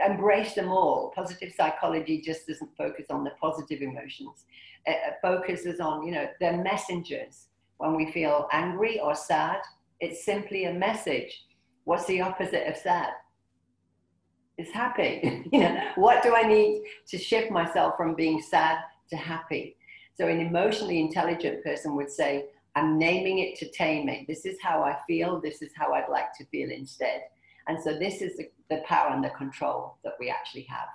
[0.06, 1.12] embrace them all.
[1.14, 4.44] Positive psychology just doesn't focus on the positive emotions
[4.86, 7.48] Uh, focuses on, you know, they're messengers.
[7.78, 9.58] When we feel angry or sad,
[10.00, 11.44] it's simply a message.
[11.84, 13.10] What's the opposite of sad?
[14.58, 15.44] It's happy.
[15.52, 18.78] you know, what do I need to shift myself from being sad
[19.10, 19.76] to happy?
[20.14, 24.26] So an emotionally intelligent person would say, I'm naming it to tame it.
[24.26, 25.40] This is how I feel.
[25.40, 27.22] This is how I'd like to feel instead.
[27.68, 30.88] And so this is the, the power and the control that we actually have.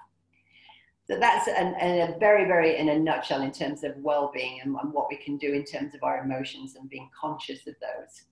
[1.20, 5.08] That's an, a very, very in a nutshell in terms of well-being and, and what
[5.10, 8.24] we can do in terms of our emotions and being conscious of those.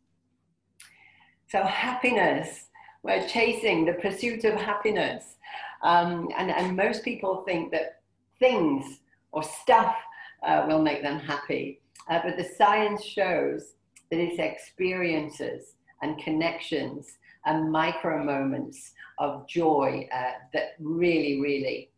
[1.48, 2.68] So happiness,
[3.04, 5.38] we're chasing the pursuit of happiness.
[5.82, 8.02] Um, and, and most people think that
[8.40, 9.00] things
[9.32, 9.96] or stuff
[10.44, 11.82] uh, will make them happy.
[12.10, 13.74] Uh, but the science shows
[14.10, 21.90] that it's experiences and connections and micro moments of joy uh, that really, really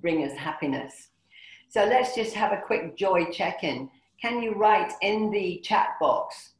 [0.00, 1.08] bring us happiness.
[1.68, 3.88] So let's just have a quick joy check in.
[4.20, 6.54] Can you write in the chat box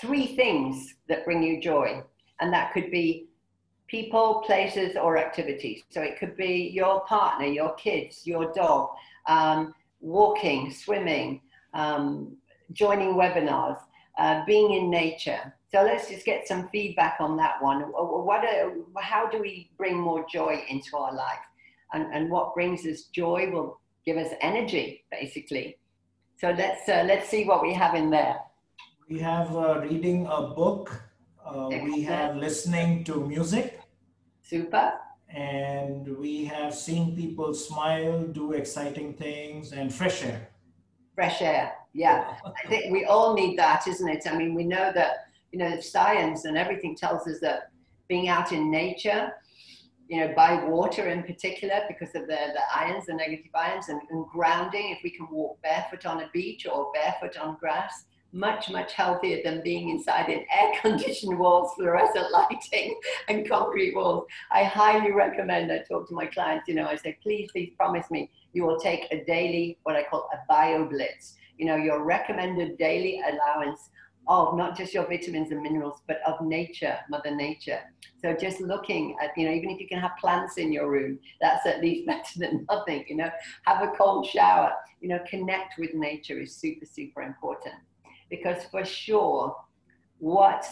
[0.00, 2.02] three things that bring you joy?
[2.40, 3.28] And that could be
[3.86, 5.82] people, places, or activities.
[5.90, 8.90] So it could be your partner, your kids, your dog,
[9.26, 11.40] um, walking, swimming,
[11.72, 12.36] um,
[12.72, 13.78] joining webinars,
[14.18, 15.54] uh, being in nature.
[15.72, 17.80] So let's just get some feedback on that one.
[17.82, 21.38] What, are, how do we bring more joy into our life?
[21.92, 25.78] And, and what brings us joy will give us energy, basically.
[26.38, 28.38] So let's uh, let's see what we have in there.
[29.08, 31.02] We have uh, reading a book.
[31.44, 33.80] Uh, we have listening to music.
[34.42, 34.92] Super.
[35.28, 40.48] And we have seen people smile, do exciting things, and fresh air.
[41.14, 42.34] Fresh air, yeah.
[42.44, 44.24] I think we all need that, isn't it?
[44.26, 47.70] I mean, we know that you know science and everything tells us that
[48.08, 49.32] being out in nature
[50.08, 54.00] you know, by water in particular because of the, the ions, the negative ions, and,
[54.10, 54.90] and grounding.
[54.90, 59.40] If we can walk barefoot on a beach or barefoot on grass, much, much healthier
[59.42, 64.26] than being inside in air conditioned walls, fluorescent lighting, and concrete walls.
[64.50, 65.72] I highly recommend.
[65.72, 68.78] I talk to my clients, you know, I say, please, please promise me you will
[68.78, 73.90] take a daily, what I call a bio blitz, you know, your recommended daily allowance
[74.28, 77.80] of not just your vitamins and minerals, but of nature, Mother Nature.
[78.20, 81.18] So just looking at, you know, even if you can have plants in your room,
[81.40, 83.30] that's at least better than nothing, you know,
[83.66, 87.74] have a cold shower, you know, connect with nature is super, super important.
[88.28, 89.54] Because for sure,
[90.18, 90.66] what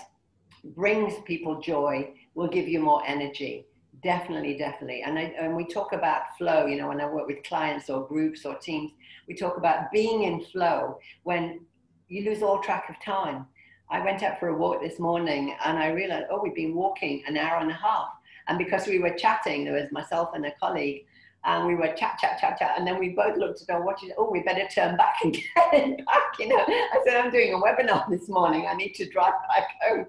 [0.65, 3.67] brings people joy will give you more energy.
[4.03, 5.03] Definitely, definitely.
[5.03, 8.07] And, I, and we talk about flow, you know, when I work with clients or
[8.07, 8.91] groups or teams,
[9.29, 11.61] we talk about being in flow when
[12.09, 13.47] you lose all track of time.
[13.91, 17.23] I went out for a walk this morning and I realized, oh, we've been walking
[17.27, 18.09] an hour and a half.
[18.49, 21.07] And because we were chatting, there was myself and a colleague,
[21.45, 22.75] and we were chat, chat, chat, chat.
[22.77, 24.11] And then we both looked at our watches.
[24.17, 26.39] Oh, we better turn back and get back.
[26.39, 28.67] You know, I said, I'm doing a webinar this morning.
[28.69, 30.07] I need to drive back home.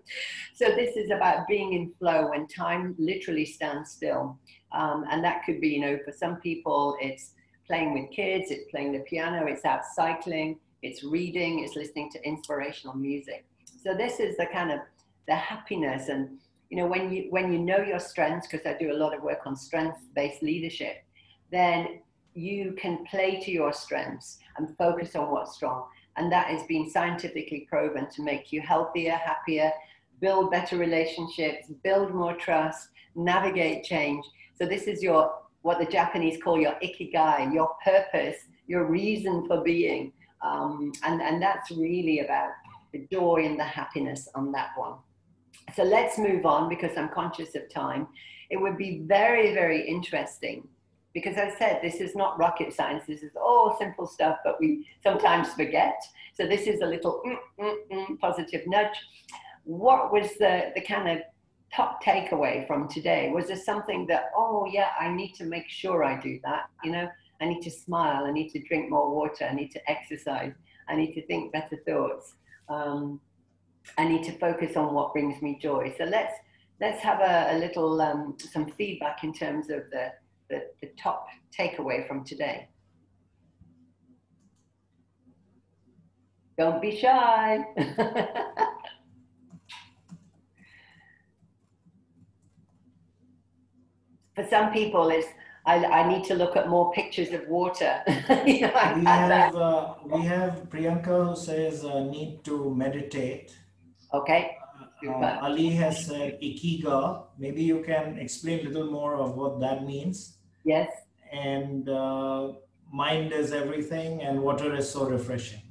[0.53, 4.37] So this is about being in flow when time literally stands still.
[4.71, 7.31] Um, and that could be, you know, for some people, it's
[7.67, 12.25] playing with kids, it's playing the piano, it's out cycling, it's reading, it's listening to
[12.25, 13.45] inspirational music.
[13.83, 14.79] So this is the kind of
[15.27, 16.37] the happiness and
[16.69, 19.23] you know when you when you know your strengths because I do a lot of
[19.23, 21.03] work on strength based leadership
[21.51, 21.99] then
[22.33, 25.85] you can play to your strengths and focus on what's strong
[26.17, 29.71] and that has been scientifically proven to make you healthier happier
[30.21, 34.25] build better relationships build more trust navigate change
[34.57, 35.33] so this is your
[35.65, 40.13] what the Japanese call your ikigai, your purpose, your reason for being.
[40.45, 42.51] Um, and, and that's really about
[42.93, 44.93] the joy and the happiness on that one.
[45.75, 48.07] So let's move on because I'm conscious of time.
[48.49, 50.67] It would be very, very interesting
[51.13, 53.05] because I said this is not rocket science.
[53.07, 55.95] This is all simple stuff, but we sometimes forget.
[56.33, 58.97] So this is a little mm, mm, mm, positive nudge.
[59.63, 61.23] What was the, the kind of
[61.73, 63.31] top takeaway from today?
[63.33, 66.65] Was there something that, oh, yeah, I need to make sure I do that?
[66.83, 67.09] You know,
[67.41, 70.53] I need to smile, I need to drink more water, I need to exercise,
[70.87, 72.35] I need to think better thoughts.
[72.69, 73.19] Um,
[73.97, 75.93] I need to focus on what brings me joy.
[75.97, 76.33] So let's
[76.81, 80.11] let's have a, a little um, some feedback in terms of the,
[80.49, 82.67] the, the top takeaway from today.
[86.57, 87.65] Don't be shy.
[94.35, 95.27] for some people, it's
[95.65, 98.01] I, I need to look at more pictures of water.
[98.45, 103.55] you know, we have uh, we have Priyanka who says uh, need to meditate.
[104.13, 104.57] Okay.
[105.07, 107.23] Uh, Ali has said ikigai.
[107.37, 110.37] Maybe you can explain a little more of what that means.
[110.63, 110.89] Yes.
[111.31, 112.53] And uh,
[112.91, 115.61] mind is everything, and water is so refreshing.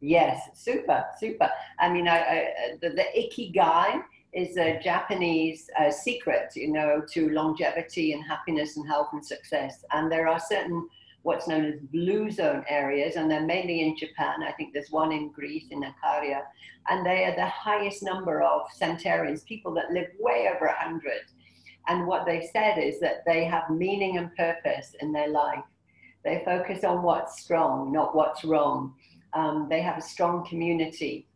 [0.00, 1.50] Yes, super, super.
[1.78, 2.48] I mean, I, I
[2.80, 8.86] the, the ikigai is a Japanese uh, secret, you know, to longevity and happiness and
[8.86, 9.84] health and success.
[9.92, 10.88] And there are certain
[11.22, 14.42] what's known as blue zone areas, and they're mainly in Japan.
[14.42, 16.42] I think there's one in Greece, in Ikaria,
[16.88, 21.12] and they are the highest number of centenarians, people that live way over 100.
[21.88, 25.64] And what they said is that they have meaning and purpose in their life.
[26.24, 28.94] They focus on what's strong, not what's wrong.
[29.32, 31.27] Um, they have a strong community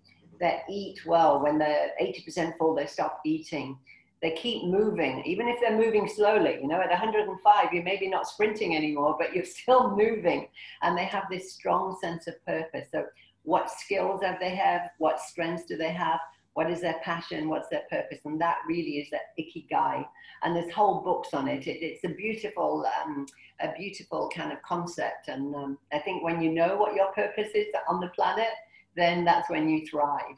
[0.42, 1.40] that eat well.
[1.40, 3.78] When they're 80% full, they stop eating.
[4.20, 6.58] They keep moving, even if they're moving slowly.
[6.60, 10.48] You know, at 105, you're maybe not sprinting anymore, but you're still moving.
[10.82, 12.88] And they have this strong sense of purpose.
[12.92, 13.04] So,
[13.44, 14.82] what skills have they have?
[14.98, 16.20] What strengths do they have?
[16.54, 17.48] What is their passion?
[17.48, 18.20] What's their purpose?
[18.24, 20.04] And that really is that ikigai.
[20.42, 21.66] And there's whole books on it.
[21.66, 23.26] it it's a beautiful, um,
[23.60, 25.28] a beautiful kind of concept.
[25.28, 28.50] And um, I think when you know what your purpose is on the planet,
[28.96, 30.36] then that's when you thrive.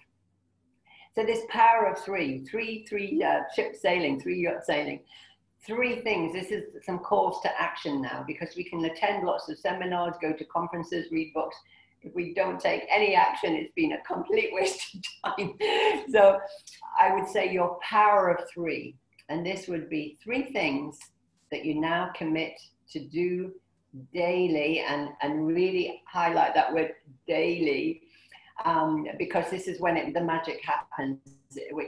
[1.15, 5.01] So this power of three, three, three uh, ship sailing, three yacht sailing,
[5.65, 6.33] three things.
[6.33, 10.33] This is some calls to action now because we can attend lots of seminars, go
[10.33, 11.57] to conferences, read books.
[12.03, 15.55] If we don't take any action, it's been a complete waste of time.
[16.11, 16.39] so
[16.99, 18.97] I would say your power of three,
[19.29, 20.99] and this would be three things
[21.51, 23.53] that you now commit to do
[24.13, 26.93] daily and, and really highlight that word
[27.29, 28.03] daily
[28.65, 31.19] um, because this is when it, the magic happens.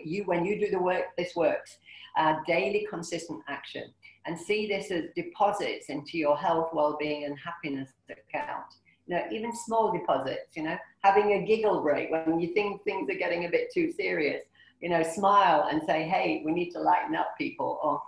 [0.05, 1.79] You, when you do the work, this works.
[2.17, 3.93] Uh, daily consistent action
[4.25, 8.65] and see this as deposits into your health, well-being, and happiness account.
[9.07, 10.57] You know, even small deposits.
[10.57, 13.93] You know, having a giggle break when you think things are getting a bit too
[13.93, 14.43] serious.
[14.81, 18.03] You know, smile and say, "Hey, we need to lighten up, people," or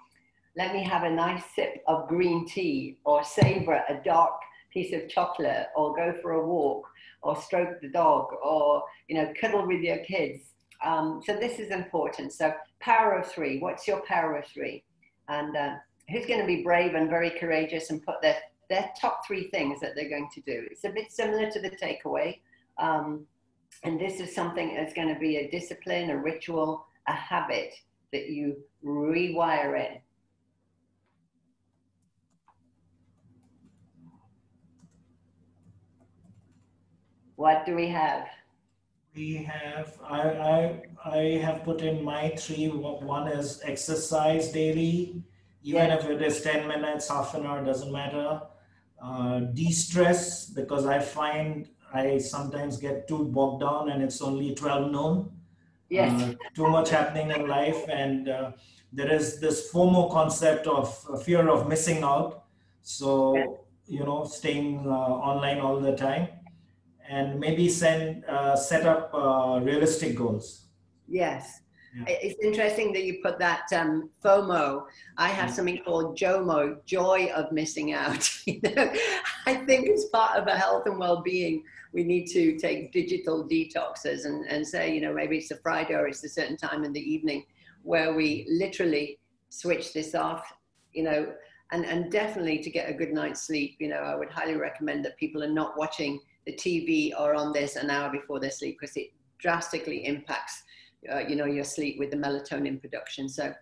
[0.57, 4.41] let me have a nice sip of green tea or savor a dark
[4.73, 6.87] piece of chocolate or go for a walk
[7.23, 10.53] or stroke the dog or you know cuddle with your kids.
[10.85, 12.33] Um, so this is important.
[12.33, 14.85] So power of three what's your power of three?
[15.29, 15.75] And uh,
[16.11, 18.37] who's going to be brave and very courageous and put their
[18.71, 20.67] their top three things that they're going to do?
[20.71, 22.41] It's a bit similar to the takeaway.
[22.79, 23.27] Um,
[23.85, 27.73] and this is something that's going to be a discipline a ritual a habit
[28.13, 29.99] that you rewire in
[37.39, 38.27] What do we have?
[39.15, 42.67] We have, I, I, I have put in my three.
[42.67, 45.23] One is exercise daily,
[45.63, 48.41] even if it is 10 minutes, half an hour, doesn't matter.
[49.01, 54.57] Uh, de stress, because I find I sometimes get too bogged down and it's only
[54.57, 55.31] 12 noon.
[55.91, 56.21] Yes.
[56.21, 57.89] Uh, too much happening in life.
[57.89, 58.51] And uh,
[58.93, 62.47] there is this FOMO concept of fear of missing out.
[62.83, 66.31] So, you know, staying uh, online all the time
[67.09, 70.67] and maybe send uh, set up uh, realistic goals.
[71.09, 71.61] Yes.
[71.97, 72.05] Yeah.
[72.07, 74.85] It's interesting that you put that um, FOMO.
[75.17, 75.55] I have mm.
[75.55, 78.31] something called JOMO, joy of missing out.
[78.47, 78.93] you know,
[79.47, 84.27] I think as part of a health and well-being, we need to take digital detoxes
[84.27, 86.93] and, and say, you know, maybe it's a Friday or it's a certain time in
[86.93, 87.45] the evening
[87.83, 90.45] where we literally switch this off,
[90.93, 91.33] you know,
[91.73, 95.05] and, and definitely to get a good night's sleep, you know, I would highly recommend
[95.07, 98.79] that people are not watching the TV or on this an hour before they sleep
[98.81, 100.63] because it drastically impacts,
[101.13, 103.29] uh, you know, your sleep with the melatonin production.
[103.29, 103.53] So,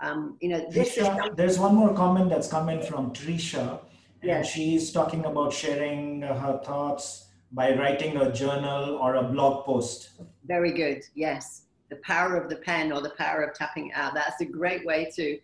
[0.00, 3.80] um, you know, this Trisha, is there's one more comment that's coming from Trisha.
[4.22, 4.42] Yeah.
[4.42, 10.10] she's talking about sharing her thoughts by writing a journal or a blog post.
[10.46, 11.02] Very good.
[11.14, 11.64] Yes.
[11.90, 14.14] The power of the pen or the power of tapping out.
[14.14, 15.38] That's a great way to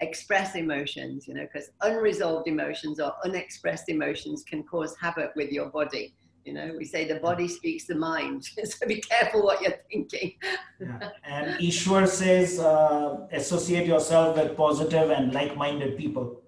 [0.00, 5.68] express emotions, you know, because unresolved emotions or unexpressed emotions can cause havoc with your
[5.70, 6.14] body.
[6.44, 8.44] You know, we say the body speaks the mind.
[8.64, 10.32] so be careful what you're thinking.
[10.80, 11.10] yeah.
[11.24, 16.42] And Ishwar says uh, associate yourself with positive and like minded people.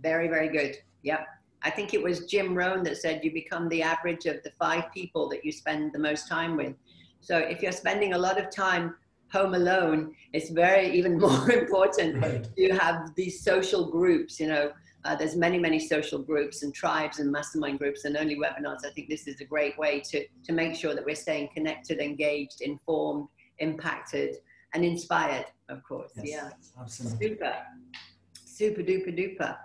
[0.00, 0.76] Very, very good.
[1.02, 1.24] Yeah.
[1.62, 4.92] I think it was Jim Rohn that said you become the average of the five
[4.92, 6.74] people that you spend the most time with.
[7.20, 8.94] So if you're spending a lot of time
[9.32, 12.46] home alone, it's very even more important right.
[12.56, 14.72] you have these social groups, you know,
[15.08, 18.84] uh, there's many, many social groups and tribes and mastermind groups and only webinars.
[18.84, 21.98] I think this is a great way to, to make sure that we're staying connected,
[21.98, 23.28] engaged, informed,
[23.58, 24.36] impacted,
[24.74, 26.12] and inspired, of course.
[26.16, 26.50] Yes, yeah.
[26.78, 27.28] Absolutely.
[27.28, 27.56] Super.
[28.44, 29.56] Super duper duper.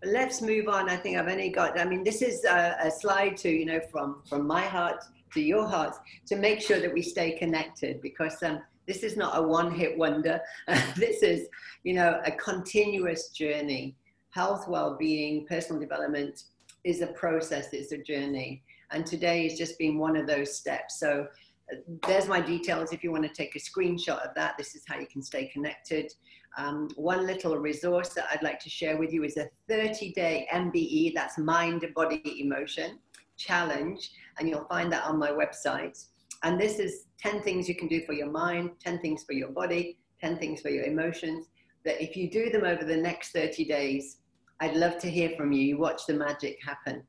[0.00, 0.90] But let's move on.
[0.90, 3.80] I think I've only got, I mean, this is a, a slide to, you know,
[3.92, 5.94] from, from my heart to your heart
[6.26, 9.96] to make sure that we stay connected because um, this is not a one hit
[9.96, 10.40] wonder.
[10.96, 11.46] this is,
[11.84, 13.94] you know, a continuous journey
[14.30, 16.44] health, well-being, personal development
[16.84, 18.62] is a process, it's a journey.
[18.90, 20.98] And today is just being one of those steps.
[20.98, 21.26] So
[21.72, 21.76] uh,
[22.06, 22.92] there's my details.
[22.92, 25.48] If you want to take a screenshot of that, this is how you can stay
[25.48, 26.12] connected.
[26.56, 30.48] Um, one little resource that I'd like to share with you is a 30 day
[30.52, 32.98] MBE, that's mind, body, emotion
[33.36, 34.10] challenge.
[34.38, 36.04] And you'll find that on my website.
[36.42, 39.48] And this is 10 things you can do for your mind, 10 things for your
[39.48, 41.46] body, 10 things for your emotions.
[41.88, 44.18] That if you do them over the next 30 days,
[44.60, 45.62] I'd love to hear from you.
[45.62, 47.02] You watch the magic happen.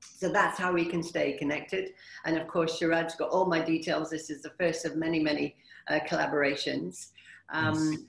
[0.00, 1.90] So that's how we can stay connected.
[2.24, 4.08] And of course, Shirad's got all my details.
[4.08, 5.54] This is the first of many, many
[5.88, 7.08] uh, collaborations.
[7.52, 8.00] Um, yes.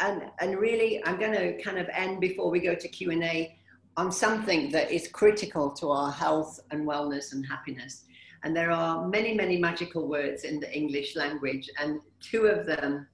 [0.00, 3.56] and, and really, I'm going to kind of end before we go to Q&A
[3.96, 8.04] on something that is critical to our health and wellness and happiness.
[8.44, 11.70] And there are many, many magical words in the English language.
[11.78, 13.06] And two of them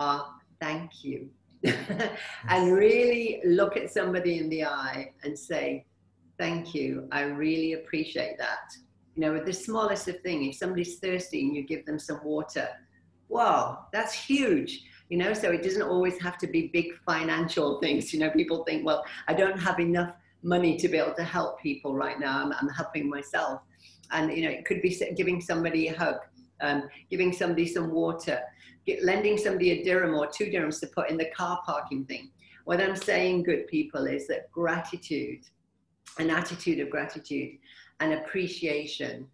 [0.00, 0.26] are
[0.60, 1.30] thank you.
[2.48, 5.84] and really look at somebody in the eye and say,
[6.38, 7.06] Thank you.
[7.12, 8.72] I really appreciate that.
[9.14, 12.18] You know, with the smallest of things, if somebody's thirsty and you give them some
[12.24, 12.66] water,
[13.28, 14.84] wow, that's huge.
[15.10, 18.14] You know, so it doesn't always have to be big financial things.
[18.14, 21.60] You know, people think, well, I don't have enough money to be able to help
[21.60, 22.42] people right now.
[22.42, 23.60] I'm, I'm helping myself.
[24.10, 26.16] And, you know, it could be giving somebody a hug,
[26.60, 28.40] um, giving somebody some water,
[28.86, 32.30] get, lending somebody a dirham or two dirhams to put in the car parking thing.
[32.64, 35.40] What I'm saying, good people, is that gratitude,
[36.18, 37.58] an attitude of gratitude
[38.00, 39.26] and appreciation,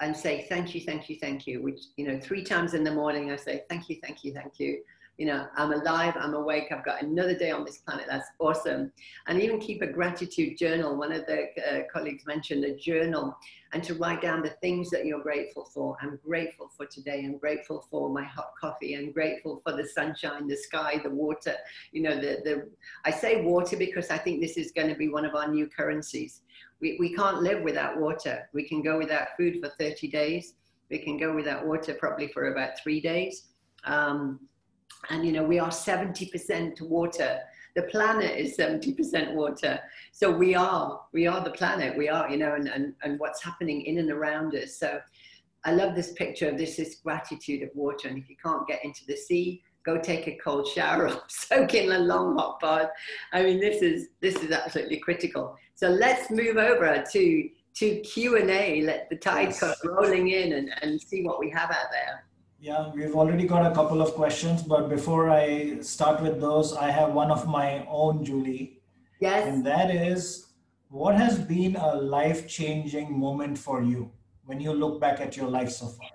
[0.00, 1.62] and say thank you, thank you, thank you.
[1.62, 4.58] Which you know, three times in the morning, I say thank you, thank you, thank
[4.58, 4.82] you.
[5.18, 8.06] you know, I'm alive, I'm awake, I've got another day on this planet.
[8.08, 8.90] That's awesome.
[9.28, 10.96] And even keep a gratitude journal.
[10.96, 13.36] One of the uh, colleagues mentioned a journal
[13.74, 15.96] and to write down the things that you're grateful for.
[16.00, 17.24] I'm grateful for today.
[17.24, 18.94] I'm grateful for my hot coffee.
[18.94, 21.56] I'm grateful for the sunshine, the sky, the water.
[21.90, 22.70] You know, the, the
[23.04, 25.66] I say water because I think this is going to be one of our new
[25.66, 26.42] currencies.
[26.80, 28.48] We, we can't live without water.
[28.52, 30.54] We can go without food for 30 days.
[30.88, 33.48] We can go without water probably for about three days.
[33.84, 34.38] Um,
[35.10, 37.40] and you know we are 70% water
[37.74, 39.80] the planet is 70% water.
[40.12, 43.42] So we are we are the planet we are you know and, and, and what's
[43.42, 44.78] happening in and around us.
[44.78, 45.00] So
[45.66, 48.08] i love this picture of this is gratitude of water.
[48.08, 51.74] And if you can't get into the sea go take a cold shower or soak
[51.74, 52.90] in a long hot bath.
[53.32, 55.56] I mean this is this is absolutely critical.
[55.74, 59.58] So let's move over to to q&a let the tide yes.
[59.58, 62.24] come rolling in and, and see what we have out there
[62.64, 66.90] yeah, we've already got a couple of questions, but before I start with those, I
[66.90, 68.80] have one of my own, Julie.
[69.20, 69.46] Yes.
[69.46, 70.46] And that is
[70.88, 74.10] what has been a life changing moment for you
[74.46, 76.08] when you look back at your life so far?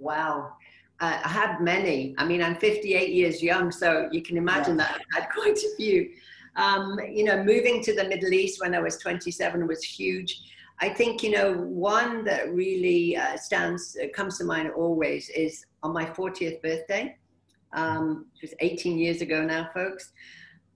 [0.00, 0.54] Wow.
[0.98, 2.16] Uh, I had many.
[2.18, 4.88] I mean, I'm 58 years young, so you can imagine yeah.
[4.88, 6.10] that I had quite a few.
[6.56, 10.36] Um, you know, moving to the Middle East when I was 27 was huge.
[10.80, 15.64] I think, you know, one that really uh, stands, uh, comes to mind always is
[15.82, 17.16] on my 40th birthday,
[17.72, 20.12] um, which was 18 years ago now, folks.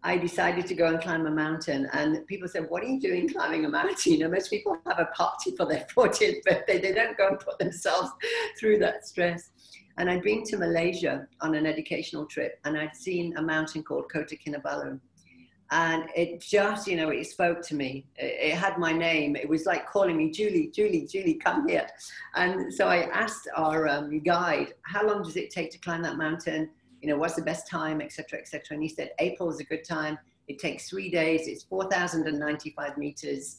[0.03, 1.89] I decided to go and climb a mountain.
[1.93, 4.13] And people said, What are you doing climbing a mountain?
[4.13, 7.41] You know, most people have a party for their 40th birthday, they don't go and
[7.41, 8.11] put themselves
[8.59, 9.51] through that stress.
[9.99, 14.11] And I'd been to Malaysia on an educational trip, and I'd seen a mountain called
[14.13, 15.01] Kota Kinabalu
[15.71, 18.07] and it just you know it spoke to me.
[18.17, 19.37] It, had my name.
[19.37, 21.87] It was like calling me julie julie julie come here.
[22.35, 26.17] And so i asked our um, guide how long does it take to climb that
[26.17, 26.71] mountain?
[27.01, 28.01] You know what's the best time?
[28.01, 30.19] Etc etc and he said april is a good time.
[30.49, 31.49] It takes three days.
[31.49, 33.59] It's 4095 meters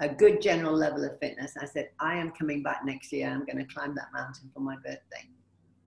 [0.00, 1.54] a good general level of fitness.
[1.60, 3.28] I said i am coming back next year.
[3.28, 5.28] I'm going to climb that mountain for my birthday.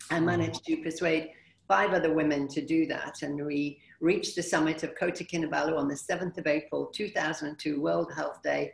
[0.10, 1.30] I managed to persuade
[1.72, 5.88] five other women to do that and we reached the summit of Kota Kinabalu on
[5.88, 8.74] the 7th of April 2002, World Health Day,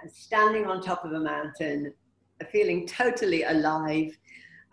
[0.00, 1.92] and standing on top of a mountain,
[2.52, 4.16] feeling totally alive.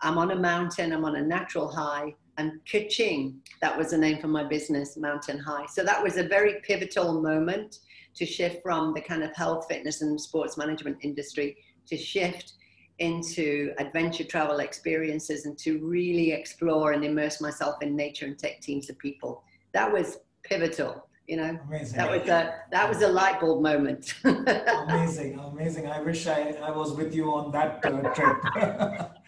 [0.00, 4.20] I'm on a mountain, I'm on a natural high, and Kaching, that was the name
[4.20, 5.66] for my business, Mountain High.
[5.66, 7.80] So that was a very pivotal moment
[8.14, 11.56] to shift from the kind of health, fitness, and sports management industry
[11.88, 12.52] to shift
[12.98, 18.60] into adventure travel experiences and to really explore and immerse myself in nature and take
[18.60, 19.42] teams of people.
[19.72, 21.58] That was pivotal you know?
[21.68, 21.96] Amazing.
[21.98, 24.14] that was a that was a light bulb moment.
[24.24, 25.86] Amazing amazing.
[25.86, 29.12] I wish i i was with you on that uh, trip.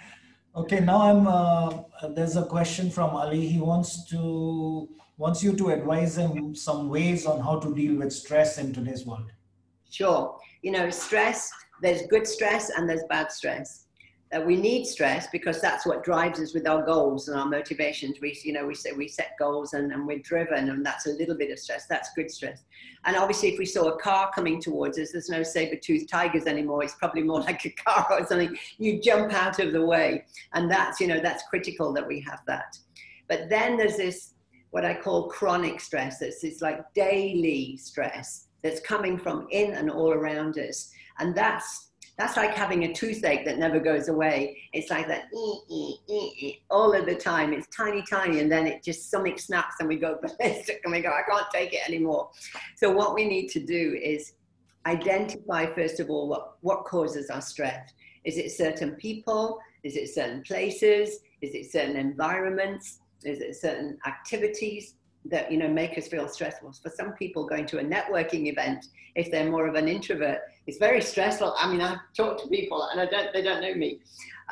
[0.56, 3.46] Okay now i'm uh, there's a question from ali.
[3.46, 8.12] He wants to wants you to advise him some ways on how to deal with
[8.12, 9.30] stress in today's world.
[9.90, 10.36] Sure.
[10.62, 11.50] You know stress
[11.82, 13.86] there's good stress and there's bad stress
[14.34, 18.20] uh, we need stress because that's what drives us with our goals and our motivations.
[18.20, 21.12] We, you know, we say we set goals and, and we're driven, and that's a
[21.12, 21.86] little bit of stress.
[21.86, 22.64] That's good stress.
[23.06, 26.84] And obviously, if we saw a car coming towards us, there's no saber-toothed tigers anymore.
[26.84, 28.56] It's probably more like a car or something.
[28.76, 32.40] You jump out of the way, and that's, you know, that's critical that we have
[32.46, 32.76] that.
[33.28, 34.34] But then there's this
[34.70, 36.18] what I call chronic stress.
[36.18, 41.88] That's it's like daily stress that's coming from in and all around us, and that's
[42.18, 44.58] that's like having a toothache that never goes away.
[44.72, 45.28] It's like that
[46.68, 47.52] all of the time.
[47.52, 51.00] It's tiny, tiny, and then it just something snaps and we go ballistic and we
[51.00, 52.30] go, I can't take it anymore.
[52.76, 54.32] So what we need to do is
[54.84, 57.92] identify first of all what, what causes our stress.
[58.24, 59.60] Is it certain people?
[59.84, 61.20] Is it certain places?
[61.40, 62.98] Is it certain environments?
[63.22, 64.94] Is it certain activities?
[65.24, 66.72] that you know make us feel stressful.
[66.72, 70.38] For some people, going to a networking event, if they're more of an introvert,
[70.68, 71.54] it's very stressful.
[71.58, 74.00] I mean, I talk to people and I don't, they don't know me.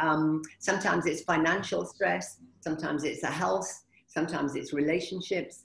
[0.00, 2.38] Um, sometimes it's financial stress.
[2.60, 3.68] Sometimes it's a health.
[4.06, 5.64] Sometimes it's relationships.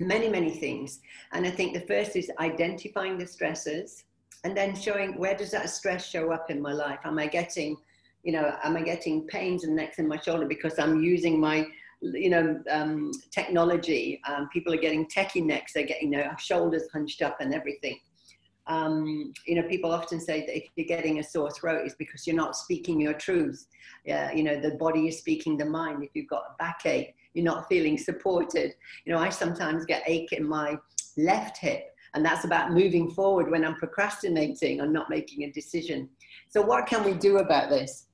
[0.00, 0.98] Many, many things.
[1.32, 4.02] And I think the first is identifying the stressors
[4.42, 6.98] and then showing where does that stress show up in my life?
[7.04, 7.76] Am I getting,
[8.24, 11.64] you know, am I getting pains and necks in my shoulder because I'm using my
[12.02, 14.20] you know, um, technology.
[14.28, 15.72] Um, people are getting techie necks.
[15.72, 17.98] They're getting their shoulders hunched up and everything.
[18.68, 22.26] Um, you know, people often say that if you're getting a sore throat, it's because
[22.26, 23.66] you're not speaking your truth.
[24.04, 26.02] Yeah, you know, the body is speaking the mind.
[26.02, 28.74] If you've got a backache, you're not feeling supported.
[29.04, 30.76] You know, I sometimes get ache in my
[31.16, 36.08] left hip, and that's about moving forward when I'm procrastinating or not making a decision.
[36.48, 38.06] So, what can we do about this?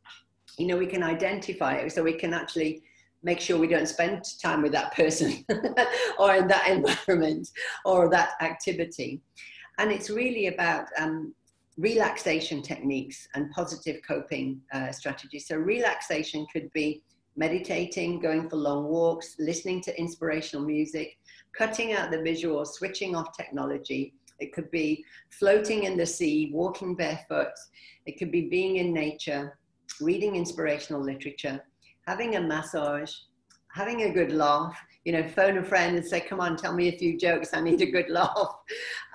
[0.59, 2.83] You know, we can identify it so we can actually
[3.23, 5.45] make sure we don't spend time with that person
[6.19, 7.49] or in that environment
[7.85, 9.21] or that activity.
[9.83, 11.35] And it's really about um,
[11.77, 15.49] relaxation techniques and positive coping uh, strategies.
[15.49, 17.03] So, relaxation could be
[17.35, 21.19] meditating, going for long walks, listening to inspirational music,
[21.59, 24.15] cutting out the visual, switching off technology.
[24.39, 27.53] It could be floating in the sea, walking barefoot.
[28.07, 29.59] It could be being in nature,
[30.01, 31.61] reading inspirational literature,
[32.07, 33.13] having a massage,
[33.75, 34.79] having a good laugh.
[35.05, 37.51] You know, phone a friend and say, "Come on, tell me a few jokes.
[37.53, 38.57] I need a good laugh."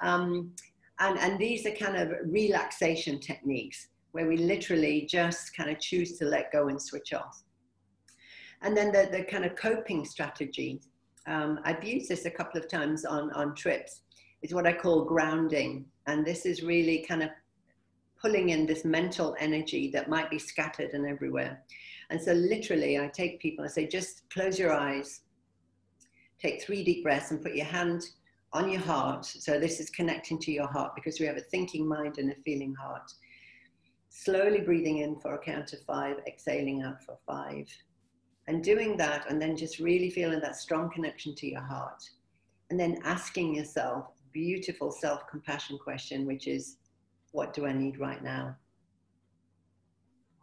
[0.02, 0.54] Um,
[1.00, 6.18] and and these are kind of relaxation techniques where we literally just kind of choose
[6.18, 7.44] to let go and switch off.
[8.62, 10.82] And then the, the kind of coping strategy,
[11.28, 14.02] um, I've used this a couple of times on, on trips,
[14.42, 15.86] is what I call grounding.
[16.08, 17.30] And this is really kind of
[18.20, 21.62] pulling in this mental energy that might be scattered and everywhere.
[22.10, 25.22] And so literally I take people, I say, just close your eyes,
[26.40, 28.04] take three deep breaths and put your hand
[28.54, 29.26] on your heart.
[29.26, 32.36] So this is connecting to your heart because we have a thinking mind and a
[32.46, 33.12] feeling heart.
[34.10, 37.68] Slowly breathing in for a count of five, exhaling out for five.
[38.48, 42.02] And doing that, and then just really feeling that strong connection to your heart.
[42.70, 46.78] And then asking yourself, beautiful self compassion question, which is,
[47.32, 48.56] what do I need right now?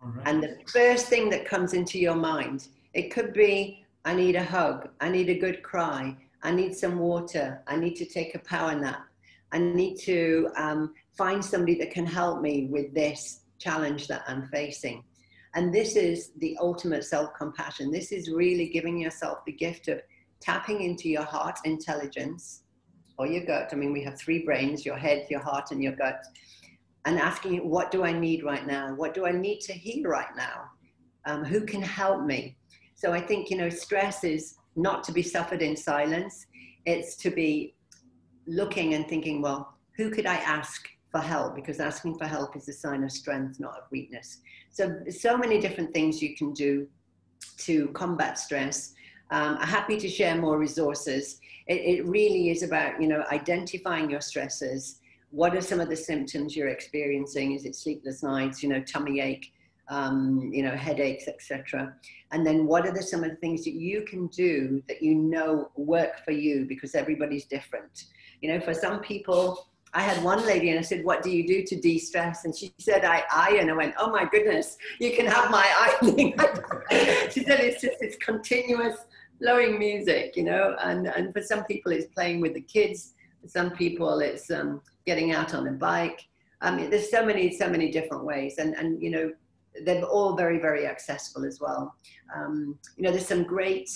[0.03, 0.26] Right.
[0.26, 4.44] And the first thing that comes into your mind, it could be, I need a
[4.44, 8.38] hug, I need a good cry, I need some water, I need to take a
[8.40, 9.07] power nap,
[9.52, 14.48] I need to um, find somebody that can help me with this challenge that I'm
[14.48, 15.05] facing.
[15.55, 17.90] And this is the ultimate self compassion.
[17.90, 20.00] This is really giving yourself the gift of
[20.40, 22.64] tapping into your heart intelligence
[23.16, 23.70] or your gut.
[23.72, 26.20] I mean, we have three brains your head, your heart, and your gut.
[27.07, 28.94] And asking, what do I need right now?
[28.94, 30.64] What do I need to heal right now?
[31.26, 32.57] Um, who can help me?
[33.05, 36.46] So I think, you know, stress is not to be suffered in silence,
[36.86, 37.74] it's to be
[38.46, 41.55] looking and thinking, well, who could I ask for help?
[41.55, 44.38] Because asking for help is a sign of strength, not of weakness.
[44.70, 46.88] So, so many different things you can do
[47.59, 48.94] to combat stress.
[49.30, 51.40] Um, I'm happy to share more resources.
[51.66, 55.00] It, it really is about, you know, identifying your stresses.
[55.28, 57.52] What are some of the symptoms you're experiencing?
[57.52, 59.52] Is it sleepless nights, you know, tummy ache,
[59.89, 61.95] um, you know, headaches, etc.
[62.32, 65.14] And then what are the, some of the things that you can do that you
[65.14, 68.05] know work for you because everybody's different.
[68.41, 71.47] You know, for some people, I had one lady and I said, What do you
[71.47, 72.45] do to de stress?
[72.45, 73.70] And she said, I iron.
[73.70, 75.66] I went, Oh my goodness, you can have my
[76.03, 76.35] ironing.
[77.30, 78.97] she said, It's just it's continuous
[79.39, 80.76] flowing music, you know.
[80.82, 83.14] And, and for some people, it's playing with the kids.
[83.43, 86.26] For some people, it's um, getting out on a bike.
[86.61, 88.57] I mean, there's so many, so many different ways.
[88.59, 89.32] And, and you know,
[89.85, 91.95] they're all very, very accessible as well.
[92.35, 93.91] Um, you know, there's some great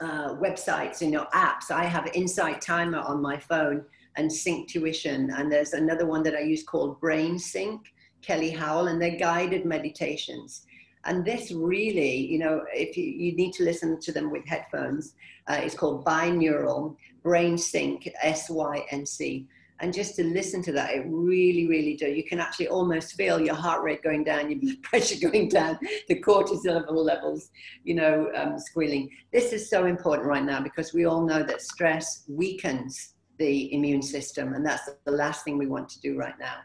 [0.00, 1.70] uh, websites, you know, apps.
[1.70, 3.84] I have Insight Timer on my phone
[4.16, 5.30] and Synctuition.
[5.36, 7.80] And there's another one that I use called Brain Sync,
[8.22, 10.66] Kelly Howell, and they're guided meditations.
[11.06, 15.14] And this really, you know, if you, you need to listen to them with headphones,
[15.48, 19.46] uh, it's called binaural brain sync, S Y N C.
[19.84, 22.16] And just to listen to that, it really, really does.
[22.16, 25.78] You can actually almost feel your heart rate going down, your blood pressure going down,
[26.08, 27.50] the cortisol levels,
[27.84, 29.10] you know, um, squealing.
[29.30, 34.00] This is so important right now because we all know that stress weakens the immune
[34.00, 34.54] system.
[34.54, 36.60] And that's the last thing we want to do right now.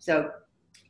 [0.00, 0.32] So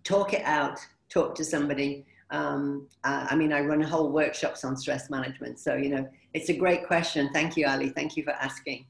[0.05, 0.79] talk it out,
[1.11, 2.07] talk to somebody.
[2.31, 5.59] Um, uh, I mean, I run whole workshops on stress management.
[5.59, 7.29] So, you know, it's a great question.
[7.35, 7.91] Thank you, Ali.
[7.91, 8.87] Thank you for asking.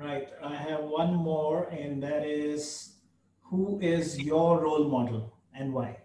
[0.00, 0.28] Right.
[0.42, 2.94] I have one more, and that is
[3.42, 5.98] who is your role model and why?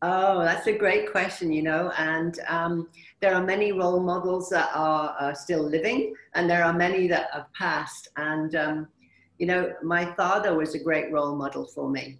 [0.00, 2.88] Oh, that's a great question, you know, and um,
[3.20, 7.28] there are many role models that are, are, still living, and there are many that
[7.32, 8.08] have passed.
[8.16, 8.88] And um,
[9.38, 12.18] you know, my father was a great role model for me.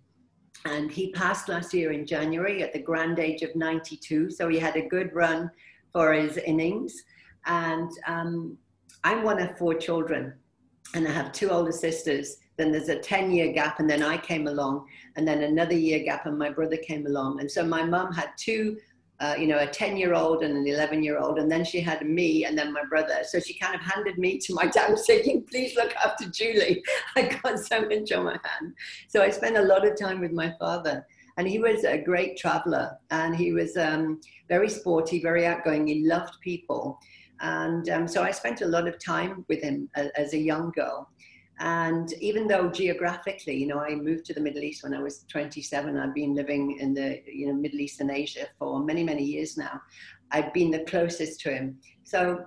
[0.67, 4.31] And he passed last year in January at the grand age of 92.
[4.31, 5.51] So he had a good run
[5.93, 7.05] for his innings.
[7.47, 8.59] And um,
[9.05, 10.35] I'm one of four children,
[10.97, 12.39] and I have two older sisters.
[12.57, 14.87] Then there's a 10 year gap, and then I came along,
[15.17, 17.41] and then another year gap, and my brother came along.
[17.41, 18.79] And so my mom had two
[19.19, 21.39] uh, you know, a 10 year old and an 11 year old.
[21.39, 23.21] And then she had me and then my brother.
[23.27, 26.83] So she kind of handed me to my dad saying, please look after Julie.
[27.17, 28.75] I got so much on my hand.
[29.09, 31.07] So I spent a lot of time with my father.
[31.39, 34.21] And he was a great traveler and he was um,
[34.51, 35.87] very sporty, very outgoing.
[35.87, 36.99] He loved people.
[37.41, 41.09] And um, so I spent a lot of time with him as, a young girl.
[41.59, 45.25] And even though geographically, you know, I moved to the Middle East when I was
[45.29, 49.25] 27, I've been living in the, you know, Middle East and Asia for many, many
[49.25, 49.81] years now.
[50.33, 51.79] I've been the closest to him.
[52.05, 52.45] So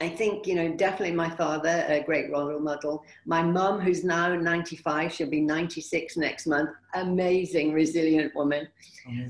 [0.00, 3.04] I think, you know, definitely my father, a great role model.
[3.26, 6.70] My mum, who's now 95, she'll be 96 next month.
[6.94, 8.66] Amazing, resilient woman.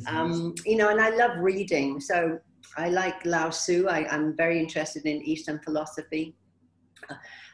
[0.06, 2.00] Um, you know, and I love reading.
[2.00, 2.38] So
[2.76, 3.86] I like Lao Tzu.
[3.88, 6.34] I, I'm very interested in Eastern philosophy.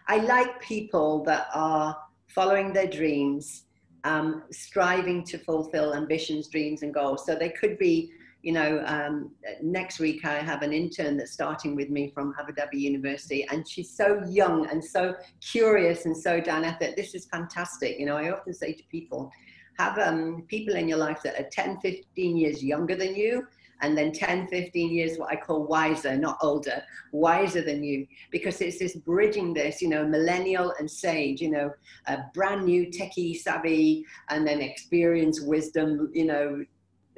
[0.08, 1.96] I like people that are
[2.28, 3.64] following their dreams,
[4.04, 7.26] um, striving to fulfill ambitions, dreams, and goals.
[7.26, 8.10] So they could be
[8.42, 12.52] you know, um, next week I have an intern that's starting with me from Abu
[12.52, 16.96] Dhabi University, and she's so young and so curious and so dynamic.
[16.96, 17.98] This is fantastic.
[17.98, 19.30] You know, I often say to people,
[19.78, 23.46] have um, people in your life that are 10, 15 years younger than you,
[23.81, 28.61] and then 10, 15 years, what I call wiser, not older, wiser than you, because
[28.61, 31.70] it's this bridging this, you know, millennial and sage, you know,
[32.07, 36.64] a brand new techie savvy, and then experience, wisdom, you know,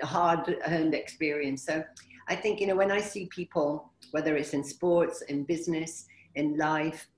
[0.03, 1.65] hard earned experience.
[1.65, 1.83] So
[2.29, 6.57] I think, you know, when I see people, whether it's in sports, in business, in
[6.57, 7.09] life,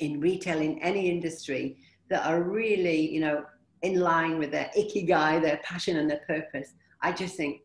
[0.00, 3.44] in retail, in any industry, that are really, you know,
[3.82, 7.60] in line with their ikigai, their passion and their purpose, I just think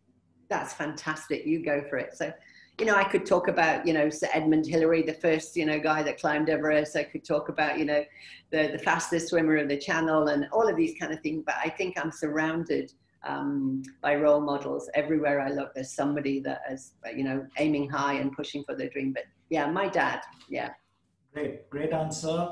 [0.52, 1.46] that's fantastic.
[1.46, 2.16] You go for it.
[2.16, 2.32] So,
[2.78, 5.80] you know, I could talk about, you know, Sir Edmund Hillary, the first, you know,
[5.80, 6.96] guy that climbed Everest.
[6.96, 8.04] I could talk about, you know,
[8.52, 11.44] the, the fastest swimmer of the channel and all of these kind of things.
[11.46, 12.92] But I think I'm surrounded
[13.24, 14.90] um, by role models.
[14.94, 18.90] Everywhere I look, there's somebody that is, you know, aiming high and pushing for their
[18.90, 19.14] dream.
[19.14, 20.72] But yeah, my dad, yeah.
[21.34, 22.50] Great, great answer.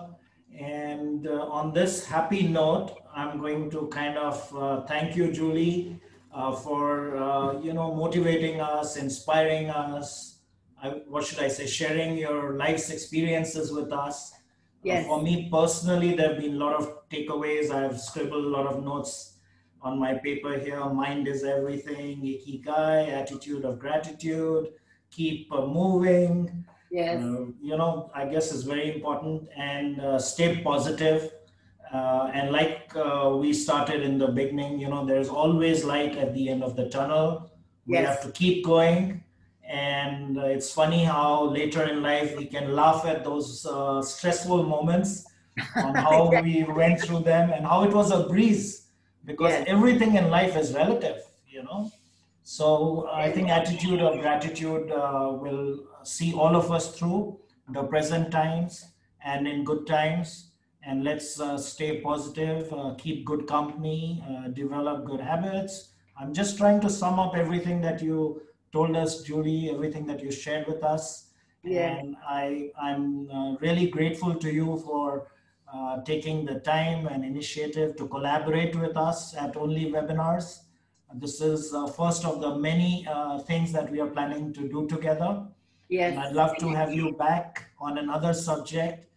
[0.57, 5.99] And uh, on this happy note, I'm going to kind of uh, thank you, Julie,
[6.34, 10.38] uh, for uh, you know motivating us, inspiring us.
[10.82, 11.67] I, what should I say?
[11.67, 14.32] Sharing your life's experiences with us.
[14.34, 14.36] Uh,
[14.84, 15.07] yes.
[15.07, 17.69] for me personally, there have been a lot of takeaways.
[17.69, 19.39] I've scribbled a lot of notes
[19.82, 24.67] on my paper here mind is everything ikigai attitude of gratitude
[25.09, 30.61] keep uh, moving yes uh, you know i guess is very important and uh, stay
[30.61, 31.32] positive
[31.93, 36.33] uh, and like uh, we started in the beginning you know there's always light at
[36.33, 37.51] the end of the tunnel.
[37.87, 38.07] We Yes.
[38.07, 39.23] have to keep going.
[39.63, 44.63] And uh, it's funny how later in life we can laugh at those uh, stressful
[44.63, 45.25] moments
[45.75, 48.87] on how we went through them and how it was a breeze.
[49.25, 49.65] Because Yes.
[49.67, 51.17] everything in life is relative
[51.47, 51.91] you know.
[52.43, 58.31] So i think attitude of gratitude uh, will see all of us through the present
[58.31, 58.85] times
[59.23, 60.48] and in good times
[60.89, 65.75] and let's uh, stay positive uh, keep good company uh, develop good habits
[66.19, 68.41] i'm just trying to sum up everything that you
[68.77, 71.09] told us julie everything that you shared with us
[71.63, 71.95] Yeah.
[71.95, 72.43] and i
[72.87, 73.03] i'm
[73.39, 75.07] uh, really grateful to you for
[75.73, 80.61] uh, taking the time and initiative to collaborate with us at Only Webinars.
[81.13, 84.87] This is uh, first of the many uh, things that we are planning to do
[84.87, 85.45] together.
[85.89, 89.09] yes And I'd love to have you back on another subject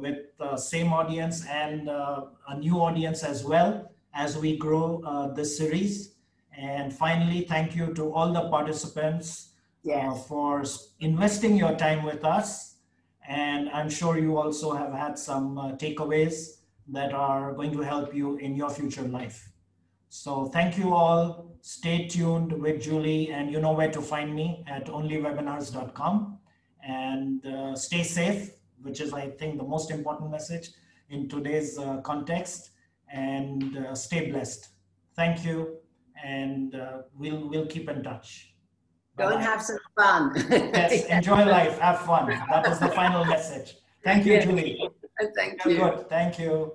[0.00, 5.32] with the same audience and uh, a new audience as well as we grow uh,
[5.34, 6.14] this series.
[6.56, 9.50] And finally, thank you to all the participants
[9.86, 10.64] uh, yes for
[11.00, 12.76] investing your time with us.
[13.28, 18.14] And I'm sure you also have had some uh, takeaways that are going to help
[18.14, 19.50] you in your future life.
[20.08, 21.46] So thank you all.
[21.60, 26.38] Stay tuned with Julie, and you know where to find me at onlywebinars.com.
[26.82, 28.50] And uh, stay safe,
[28.82, 30.70] which is, I think, the most important message
[31.10, 32.70] in today's uh, context.
[33.10, 34.68] And uh, stay blessed.
[35.16, 35.78] Thank you,
[36.22, 38.54] and uh, we'll we'll keep in touch.
[39.16, 42.28] go and have some fun Yes, enjoy life, have fun.
[42.50, 43.76] That was the final message.
[44.04, 44.40] Thank you.
[44.42, 44.88] Julie.
[45.34, 46.08] thank you good.
[46.08, 46.72] Thank you.